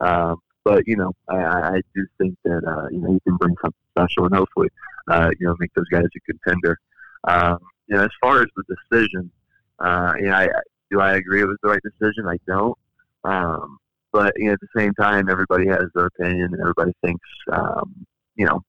um, 0.00 0.36
but 0.64 0.86
you 0.86 0.96
know 0.96 1.12
I, 1.28 1.36
I 1.36 1.80
do 1.94 2.06
think 2.18 2.36
that 2.44 2.62
uh, 2.66 2.88
you 2.90 2.98
know 2.98 3.12
he 3.12 3.20
can 3.20 3.36
bring 3.36 3.54
something 3.62 3.80
special 3.96 4.26
and 4.26 4.34
hopefully 4.34 4.68
uh, 5.08 5.30
you 5.38 5.46
know 5.46 5.56
make 5.58 5.72
those 5.74 5.88
guys 5.88 6.04
a 6.04 6.32
contender. 6.32 6.78
Um, 7.24 7.58
you 7.86 7.96
know 7.96 8.04
as 8.04 8.10
far 8.20 8.42
as 8.42 8.48
the 8.56 8.76
decision, 8.90 9.30
uh, 9.78 10.14
you 10.18 10.26
know 10.26 10.34
I, 10.34 10.48
do 10.90 11.00
I 11.00 11.14
agree 11.14 11.42
it 11.42 11.46
was 11.46 11.58
the 11.62 11.70
right 11.70 11.82
decision? 11.82 12.26
I 12.26 12.36
don't. 12.46 12.78
Um, 13.24 13.78
but 14.14 14.32
you 14.36 14.46
know, 14.46 14.52
at 14.52 14.60
the 14.60 14.68
same 14.80 14.94
time, 14.94 15.28
everybody 15.28 15.66
has 15.66 15.86
their 15.94 16.06
opinion, 16.06 16.50
and 16.52 16.60
everybody 16.60 16.92
thinks, 17.04 17.28
um, 17.52 18.06
you 18.36 18.46
know, 18.46 18.62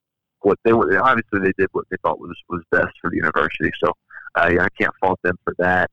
what 0.46 0.60
they 0.64 0.74
were. 0.74 0.98
Obviously, 1.04 1.40
they 1.40 1.54
did 1.58 1.70
what 1.74 1.86
they 1.90 1.98
thought 2.04 2.20
was 2.20 2.36
was 2.50 2.62
best 2.72 2.94
for 3.02 3.10
the 3.10 3.18
university. 3.18 3.72
So, 3.84 3.92
uh, 4.36 4.52
yeah, 4.54 4.64
I 4.64 4.70
can't 4.80 4.94
fault 5.02 5.20
them 5.24 5.38
for 5.44 5.56
that. 5.58 5.90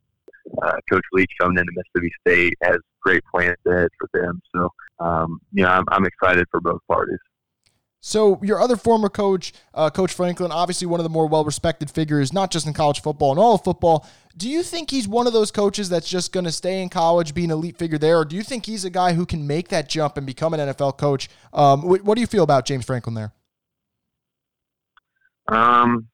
Uh, 0.63 0.75
Coach 0.91 1.05
Leach 1.13 1.31
coming 1.41 1.59
into 1.59 1.73
Mississippi 1.75 2.13
State 2.21 2.59
has 2.63 2.77
great 3.01 3.23
plans 3.33 3.57
ahead 3.67 3.89
for 3.99 4.09
them. 4.13 4.41
So, 4.55 4.69
um, 5.01 5.41
you 5.53 5.63
know, 5.63 5.71
I'm, 5.71 5.85
I'm 5.89 6.05
excited 6.05 6.47
for 6.51 6.61
both 6.61 6.81
parties. 6.89 7.19
So, 8.05 8.41
your 8.43 8.61
other 8.61 8.77
former 8.77 9.09
coach, 9.09 9.53
uh, 9.75 9.89
Coach 9.89 10.13
Franklin, 10.13 10.51
obviously 10.51 10.89
one 10.89 10.99
of 10.99 11.05
the 11.05 11.11
more 11.11 11.29
well 11.29 11.45
respected 11.45 11.89
figures, 11.89 12.33
not 12.33 12.51
just 12.51 12.67
in 12.67 12.73
college 12.73 13.01
football 13.01 13.31
and 13.31 13.39
all 13.39 13.55
of 13.55 13.63
football. 13.63 14.07
Do 14.37 14.49
you 14.49 14.65
think 14.65 14.91
he's 14.91 15.07
one 15.07 15.29
of 15.29 15.33
those 15.33 15.53
coaches 15.53 15.89
that's 15.89 16.09
just 16.09 16.33
going 16.33 16.45
to 16.45 16.53
stay 16.53 16.83
in 16.83 16.89
college, 16.89 17.33
be 17.33 17.45
an 17.45 17.53
elite 17.53 17.77
figure 17.79 17.99
there, 17.99 18.19
or 18.19 18.25
do 18.25 18.35
you 18.35 18.43
think 18.43 18.67
he's 18.67 18.85
a 18.85 18.91
guy 18.91 19.13
who 19.13 19.25
can 19.25 19.47
make 19.47 19.69
that 19.69 19.89
jump 19.89 20.17
and 20.17 20.27
become 20.27 20.53
an 20.53 20.61
NFL 20.61 20.99
coach? 20.99 21.29
Um, 21.53 21.83
what, 21.83 22.03
what 22.03 22.17
do 22.17 22.21
you 22.21 22.27
feel 22.27 22.43
about 22.43 22.67
James 22.67 22.85
Franklin 22.85 23.15
there? 23.15 23.33
Um, 25.53 26.09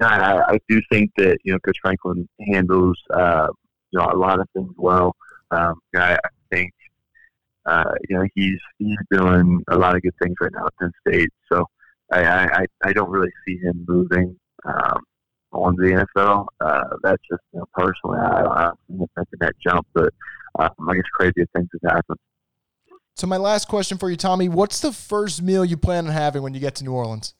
I, 0.00 0.40
I 0.48 0.58
do 0.68 0.80
think 0.90 1.10
that 1.16 1.38
you 1.44 1.52
know 1.52 1.58
Coach 1.58 1.76
Franklin 1.82 2.28
handles 2.40 2.98
uh, 3.12 3.48
you 3.90 3.98
know 3.98 4.10
a 4.10 4.16
lot 4.16 4.40
of 4.40 4.48
things 4.54 4.72
well. 4.76 5.14
Um, 5.50 5.80
I, 5.94 6.14
I 6.14 6.28
think 6.50 6.72
uh, 7.66 7.92
you 8.08 8.16
know 8.16 8.26
he's 8.34 8.58
he's 8.78 8.96
doing 9.10 9.62
a 9.68 9.76
lot 9.76 9.94
of 9.94 10.02
good 10.02 10.14
things 10.22 10.36
right 10.40 10.52
now 10.54 10.66
at 10.66 10.76
Penn 10.78 10.92
State. 11.06 11.28
So 11.52 11.66
I 12.10 12.22
I, 12.22 12.64
I 12.84 12.92
don't 12.92 13.10
really 13.10 13.32
see 13.46 13.58
him 13.58 13.84
moving 13.86 14.36
um, 14.64 15.00
on 15.52 15.76
the 15.76 16.06
NFL. 16.16 16.46
Uh, 16.60 16.96
that's 17.02 17.22
just 17.30 17.42
you 17.52 17.58
know, 17.58 17.66
personally 17.74 18.18
I, 18.18 18.42
don't 18.64 18.78
see 18.88 19.06
making 19.16 19.38
that 19.40 19.54
jump, 19.62 19.86
but 19.92 20.14
um, 20.58 20.70
I 20.88 20.94
guess 20.94 21.04
crazy 21.14 21.46
things 21.54 21.68
have 21.82 21.92
happened. 21.92 22.18
So 23.16 23.26
my 23.26 23.36
last 23.36 23.68
question 23.68 23.98
for 23.98 24.08
you, 24.08 24.16
Tommy: 24.16 24.48
What's 24.48 24.80
the 24.80 24.92
first 24.92 25.42
meal 25.42 25.62
you 25.62 25.76
plan 25.76 26.06
on 26.06 26.12
having 26.12 26.42
when 26.42 26.54
you 26.54 26.60
get 26.60 26.74
to 26.76 26.84
New 26.84 26.92
Orleans? 26.92 27.34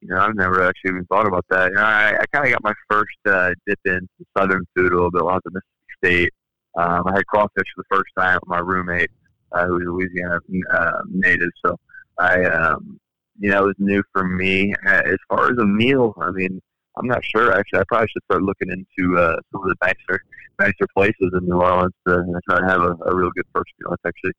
You 0.00 0.08
know, 0.08 0.18
I've 0.18 0.34
never 0.34 0.62
actually 0.62 0.90
even 0.90 1.06
thought 1.06 1.26
about 1.26 1.44
that. 1.50 1.70
You 1.70 1.76
know, 1.76 1.82
I, 1.82 2.18
I 2.20 2.24
kind 2.32 2.46
of 2.46 2.52
got 2.52 2.62
my 2.62 2.74
first 2.90 3.16
uh, 3.26 3.50
dip 3.66 3.78
into 3.84 4.08
Southern 4.36 4.64
food 4.76 4.92
a 4.92 4.94
little 4.94 5.10
bit 5.10 5.24
while 5.24 5.34
I 5.34 5.36
was 5.36 5.42
at 5.46 5.52
Mississippi 5.52 5.94
State. 6.04 6.32
Um, 6.76 7.06
I 7.06 7.12
had 7.16 7.26
crawfish 7.26 7.66
for 7.74 7.84
the 7.88 7.96
first 7.96 8.10
time 8.18 8.38
with 8.42 8.48
my 8.48 8.58
roommate, 8.58 9.10
uh, 9.52 9.66
who 9.66 9.74
was 9.74 9.82
Louisiana 9.86 10.38
uh, 10.72 11.02
native. 11.10 11.48
So 11.64 11.76
I, 12.18 12.44
um, 12.44 13.00
you 13.38 13.50
know, 13.50 13.64
it 13.64 13.66
was 13.66 13.74
new 13.78 14.02
for 14.12 14.24
me. 14.24 14.74
As 14.84 15.16
far 15.28 15.50
as 15.50 15.58
a 15.58 15.64
meal, 15.64 16.14
I 16.20 16.30
mean, 16.30 16.60
I'm 16.98 17.06
not 17.06 17.24
sure. 17.24 17.52
Actually, 17.52 17.80
I 17.80 17.84
probably 17.88 18.08
should 18.08 18.24
start 18.24 18.42
looking 18.42 18.70
into 18.70 19.18
uh, 19.18 19.36
some 19.52 19.62
of 19.62 19.68
the 19.68 19.76
nicer, 19.82 20.20
nicer 20.58 20.86
places 20.94 21.30
in 21.32 21.46
New 21.46 21.56
Orleans 21.56 21.92
to 22.06 22.24
try 22.48 22.60
to 22.60 22.66
have 22.66 22.82
a, 22.82 22.96
a 23.06 23.14
real 23.14 23.30
good 23.34 23.46
first 23.54 23.72
meal. 23.80 23.90
That's 23.90 24.14
actually 24.14 24.32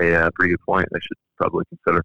a 0.00 0.26
uh, 0.26 0.30
pretty 0.34 0.52
good 0.52 0.62
point. 0.66 0.86
I 0.94 0.98
should 1.00 1.16
probably 1.36 1.64
consider 1.68 2.04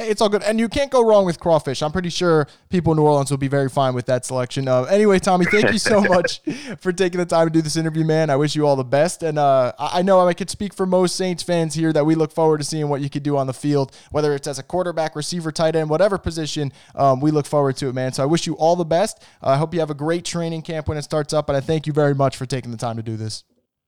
it's 0.00 0.20
all 0.20 0.28
good. 0.28 0.42
And 0.42 0.58
you 0.58 0.68
can't 0.68 0.90
go 0.90 1.04
wrong 1.04 1.24
with 1.24 1.38
crawfish. 1.38 1.82
I'm 1.82 1.92
pretty 1.92 2.08
sure 2.08 2.46
people 2.68 2.92
in 2.92 2.96
New 2.96 3.04
Orleans 3.04 3.30
will 3.30 3.38
be 3.38 3.48
very 3.48 3.68
fine 3.68 3.94
with 3.94 4.06
that 4.06 4.24
selection. 4.24 4.68
Uh, 4.68 4.82
anyway, 4.84 5.18
Tommy, 5.18 5.46
thank 5.46 5.72
you 5.72 5.78
so 5.78 6.00
much 6.08 6.40
for 6.78 6.92
taking 6.92 7.18
the 7.18 7.26
time 7.26 7.46
to 7.46 7.52
do 7.52 7.62
this 7.62 7.76
interview, 7.76 8.04
man. 8.04 8.30
I 8.30 8.36
wish 8.36 8.56
you 8.56 8.66
all 8.66 8.76
the 8.76 8.84
best. 8.84 9.22
And 9.22 9.38
uh, 9.38 9.72
I 9.78 10.02
know 10.02 10.26
I 10.26 10.34
could 10.34 10.50
speak 10.50 10.74
for 10.74 10.86
most 10.86 11.16
Saints 11.16 11.42
fans 11.42 11.74
here 11.74 11.92
that 11.92 12.04
we 12.04 12.14
look 12.14 12.32
forward 12.32 12.58
to 12.58 12.64
seeing 12.64 12.88
what 12.88 13.00
you 13.00 13.10
could 13.10 13.22
do 13.22 13.36
on 13.36 13.46
the 13.46 13.54
field, 13.54 13.94
whether 14.10 14.34
it's 14.34 14.46
as 14.46 14.58
a 14.58 14.62
quarterback, 14.62 15.14
receiver, 15.14 15.52
tight 15.52 15.76
end, 15.76 15.90
whatever 15.90 16.18
position. 16.18 16.72
Um, 16.94 17.20
we 17.20 17.30
look 17.30 17.46
forward 17.46 17.76
to 17.78 17.88
it, 17.88 17.94
man. 17.94 18.12
So 18.12 18.22
I 18.22 18.26
wish 18.26 18.46
you 18.46 18.54
all 18.54 18.76
the 18.76 18.84
best. 18.84 19.22
Uh, 19.42 19.50
I 19.50 19.56
hope 19.56 19.74
you 19.74 19.80
have 19.80 19.90
a 19.90 19.94
great 19.94 20.24
training 20.24 20.62
camp 20.62 20.88
when 20.88 20.98
it 20.98 21.02
starts 21.02 21.32
up. 21.32 21.48
And 21.48 21.56
I 21.56 21.60
thank 21.60 21.86
you 21.86 21.92
very 21.92 22.14
much 22.14 22.36
for 22.36 22.46
taking 22.46 22.70
the 22.70 22.76
time 22.76 22.96
to 22.96 23.02
do 23.02 23.16
this. 23.16 23.44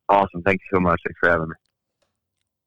Awesome. 0.09 0.43
Thank 0.43 0.61
you 0.61 0.77
so 0.77 0.81
much. 0.81 1.01
Thanks 1.07 1.19
for 1.19 1.31
having 1.31 1.49
me. 1.49 1.55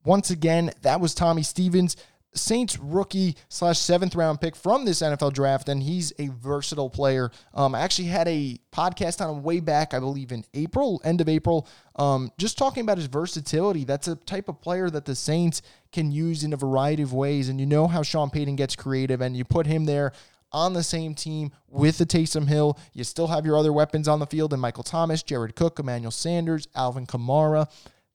Once 0.04 0.30
again, 0.30 0.70
that 0.82 1.00
was 1.00 1.14
Tommy 1.14 1.42
Stevens. 1.42 1.96
Saints 2.36 2.78
rookie 2.78 3.36
slash 3.48 3.78
seventh 3.78 4.14
round 4.14 4.40
pick 4.40 4.54
from 4.54 4.84
this 4.84 5.00
NFL 5.00 5.32
draft, 5.32 5.68
and 5.68 5.82
he's 5.82 6.12
a 6.18 6.28
versatile 6.28 6.90
player. 6.90 7.30
Um, 7.54 7.74
I 7.74 7.80
actually 7.80 8.08
had 8.08 8.28
a 8.28 8.58
podcast 8.72 9.20
on 9.20 9.36
him 9.36 9.42
way 9.42 9.60
back, 9.60 9.94
I 9.94 9.98
believe 9.98 10.32
in 10.32 10.44
April, 10.54 11.00
end 11.04 11.20
of 11.20 11.28
April, 11.28 11.66
um, 11.96 12.30
just 12.38 12.58
talking 12.58 12.82
about 12.82 12.98
his 12.98 13.06
versatility. 13.06 13.84
That's 13.84 14.08
a 14.08 14.16
type 14.16 14.48
of 14.48 14.60
player 14.60 14.90
that 14.90 15.04
the 15.04 15.14
Saints 15.14 15.62
can 15.92 16.10
use 16.12 16.44
in 16.44 16.52
a 16.52 16.56
variety 16.56 17.02
of 17.02 17.12
ways, 17.12 17.48
and 17.48 17.58
you 17.58 17.66
know 17.66 17.86
how 17.86 18.02
Sean 18.02 18.30
Payton 18.30 18.56
gets 18.56 18.76
creative, 18.76 19.20
and 19.20 19.36
you 19.36 19.44
put 19.44 19.66
him 19.66 19.84
there 19.84 20.12
on 20.52 20.72
the 20.72 20.82
same 20.82 21.14
team 21.14 21.50
with 21.68 21.98
the 21.98 22.06
Taysom 22.06 22.48
Hill. 22.48 22.78
You 22.92 23.04
still 23.04 23.26
have 23.26 23.44
your 23.44 23.58
other 23.58 23.72
weapons 23.72 24.08
on 24.08 24.18
the 24.18 24.26
field, 24.26 24.52
and 24.52 24.62
Michael 24.62 24.84
Thomas, 24.84 25.22
Jared 25.22 25.56
Cook, 25.56 25.78
Emmanuel 25.78 26.10
Sanders, 26.10 26.68
Alvin 26.74 27.06
Kamara. 27.06 27.68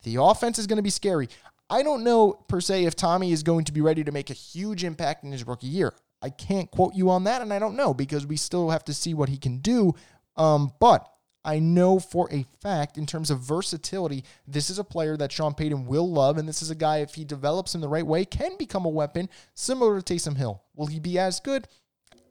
The 0.04 0.16
offense 0.20 0.58
is 0.58 0.66
going 0.66 0.78
to 0.78 0.84
be 0.84 0.90
scary. 0.90 1.30
I 1.72 1.84
don't 1.84 2.04
know 2.04 2.34
per 2.50 2.60
se 2.60 2.84
if 2.84 2.98
Tommy 2.98 3.32
is 3.32 3.44
going 3.44 3.64
to 3.64 3.72
be 3.72 3.80
ready 3.80 4.04
to 4.04 4.12
make 4.12 4.30
a 4.30 4.34
huge 4.34 4.84
impact 4.84 5.24
in 5.24 5.32
his 5.32 5.48
rookie 5.48 5.68
year. 5.68 5.94
I 6.22 6.30
can't 6.30 6.70
quote 6.70 6.94
you 6.94 7.10
on 7.10 7.24
that, 7.24 7.42
and 7.42 7.54
I 7.54 7.60
don't 7.60 7.78
know 7.78 7.94
because 7.94 8.28
we 8.28 8.36
still 8.36 8.70
have 8.70 8.84
to 8.86 8.94
see 8.94 9.14
what 9.14 9.30
he 9.30 9.38
can 9.38 9.60
do. 9.60 9.96
Um, 10.36 10.74
but 10.82 11.08
I 11.46 11.60
know 11.60 11.98
for 11.98 12.32
a 12.32 12.46
fact, 12.62 12.98
in 12.98 13.06
terms 13.06 13.32
of 13.32 13.40
versatility, 13.40 14.26
this 14.46 14.70
is 14.70 14.80
a 14.80 14.84
player 14.84 15.16
that 15.16 15.32
Sean 15.32 15.54
Payton 15.54 15.88
will 15.88 16.12
love, 16.12 16.38
and 16.38 16.48
this 16.48 16.62
is 16.62 16.70
a 16.70 16.76
guy, 16.76 16.98
if 16.98 17.16
he 17.16 17.24
develops 17.24 17.74
in 17.74 17.82
the 17.82 17.88
right 17.88 18.06
way, 18.06 18.26
can 18.26 18.58
become 18.58 18.86
a 18.86 18.90
weapon 18.90 19.30
similar 19.56 20.00
to 20.00 20.14
Taysom 20.14 20.36
Hill. 20.36 20.62
Will 20.76 20.88
he 20.88 21.00
be 21.00 21.18
as 21.18 21.40
good? 21.40 21.70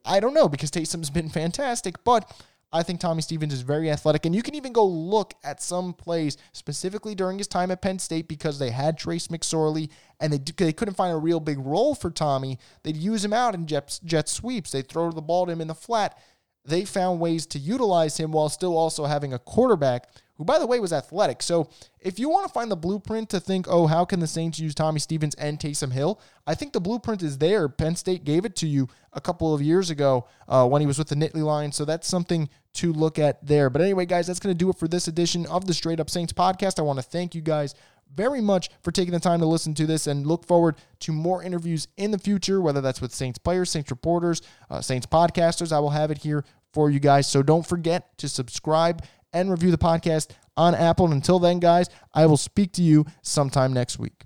I 0.05 0.19
don't 0.19 0.35
know 0.35 0.49
because 0.49 0.71
Taysom's 0.71 1.09
been 1.09 1.29
fantastic, 1.41 2.03
but 2.03 2.31
I 2.73 2.83
think 2.83 2.99
Tommy 2.99 3.21
Stevens 3.21 3.53
is 3.53 3.61
very 3.61 3.91
athletic. 3.91 4.25
And 4.25 4.33
you 4.33 4.41
can 4.41 4.55
even 4.55 4.71
go 4.71 4.85
look 4.85 5.33
at 5.43 5.61
some 5.61 5.93
plays 5.93 6.37
specifically 6.53 7.15
during 7.15 7.37
his 7.37 7.47
time 7.47 7.69
at 7.69 7.81
Penn 7.81 7.99
State 7.99 8.27
because 8.27 8.59
they 8.59 8.69
had 8.69 8.97
Trace 8.97 9.27
McSorley 9.27 9.89
and 10.19 10.31
they, 10.31 10.37
they 10.37 10.71
couldn't 10.71 10.95
find 10.95 11.13
a 11.13 11.17
real 11.17 11.39
big 11.39 11.59
role 11.59 11.95
for 11.95 12.09
Tommy. 12.09 12.59
They'd 12.83 12.95
use 12.95 13.25
him 13.25 13.33
out 13.33 13.55
in 13.55 13.67
jet, 13.67 13.99
jet 14.05 14.29
sweeps, 14.29 14.71
they'd 14.71 14.87
throw 14.87 15.11
the 15.11 15.21
ball 15.21 15.45
to 15.45 15.51
him 15.51 15.61
in 15.61 15.67
the 15.67 15.75
flat. 15.75 16.17
They 16.63 16.85
found 16.85 17.19
ways 17.19 17.45
to 17.47 17.59
utilize 17.59 18.17
him 18.17 18.31
while 18.31 18.47
still 18.47 18.77
also 18.77 19.05
having 19.05 19.33
a 19.33 19.39
quarterback 19.39 20.07
who, 20.41 20.45
by 20.45 20.57
the 20.57 20.65
way, 20.65 20.79
was 20.79 20.91
athletic. 20.91 21.43
So 21.43 21.69
if 21.99 22.17
you 22.17 22.27
want 22.27 22.47
to 22.47 22.51
find 22.51 22.71
the 22.71 22.75
blueprint 22.75 23.29
to 23.29 23.39
think, 23.39 23.67
oh, 23.69 23.85
how 23.85 24.05
can 24.05 24.19
the 24.19 24.25
Saints 24.25 24.57
use 24.57 24.73
Tommy 24.73 24.99
Stevens 24.99 25.35
and 25.35 25.59
Taysom 25.59 25.91
Hill? 25.91 26.19
I 26.47 26.55
think 26.55 26.73
the 26.73 26.81
blueprint 26.81 27.21
is 27.21 27.37
there. 27.37 27.69
Penn 27.69 27.95
State 27.95 28.23
gave 28.23 28.43
it 28.43 28.55
to 28.55 28.67
you 28.67 28.87
a 29.13 29.21
couple 29.21 29.53
of 29.53 29.61
years 29.61 29.91
ago 29.91 30.25
uh, 30.47 30.67
when 30.67 30.81
he 30.81 30.87
was 30.87 30.97
with 30.97 31.09
the 31.09 31.15
Nittany 31.15 31.43
Lions. 31.43 31.75
So 31.75 31.85
that's 31.85 32.07
something 32.07 32.49
to 32.73 32.91
look 32.91 33.19
at 33.19 33.45
there. 33.45 33.69
But 33.69 33.83
anyway, 33.83 34.07
guys, 34.07 34.25
that's 34.25 34.39
going 34.39 34.55
to 34.55 34.57
do 34.57 34.71
it 34.71 34.79
for 34.79 34.87
this 34.87 35.07
edition 35.07 35.45
of 35.45 35.67
the 35.67 35.75
Straight 35.75 35.99
Up 35.99 36.09
Saints 36.09 36.33
podcast. 36.33 36.79
I 36.79 36.81
want 36.81 36.97
to 36.97 37.03
thank 37.03 37.35
you 37.35 37.41
guys 37.41 37.75
very 38.11 38.41
much 38.41 38.71
for 38.81 38.91
taking 38.91 39.13
the 39.13 39.19
time 39.19 39.41
to 39.41 39.45
listen 39.45 39.75
to 39.75 39.85
this 39.85 40.07
and 40.07 40.25
look 40.25 40.43
forward 40.43 40.75
to 41.01 41.11
more 41.11 41.43
interviews 41.43 41.87
in 41.97 42.09
the 42.09 42.17
future, 42.17 42.59
whether 42.61 42.81
that's 42.81 42.99
with 42.99 43.13
Saints 43.13 43.37
players, 43.37 43.69
Saints 43.69 43.91
reporters, 43.91 44.41
uh, 44.71 44.81
Saints 44.81 45.05
podcasters. 45.05 45.71
I 45.71 45.79
will 45.79 45.91
have 45.91 46.09
it 46.09 46.17
here 46.17 46.43
for 46.73 46.89
you 46.89 46.99
guys. 46.99 47.27
So 47.27 47.43
don't 47.43 47.65
forget 47.65 48.17
to 48.17 48.29
subscribe 48.29 49.03
and 49.33 49.51
review 49.51 49.71
the 49.71 49.77
podcast 49.77 50.31
on 50.57 50.75
Apple. 50.75 51.05
And 51.05 51.13
until 51.13 51.39
then, 51.39 51.59
guys, 51.59 51.87
I 52.13 52.25
will 52.25 52.37
speak 52.37 52.73
to 52.73 52.81
you 52.81 53.05
sometime 53.21 53.73
next 53.73 53.99
week. 53.99 54.25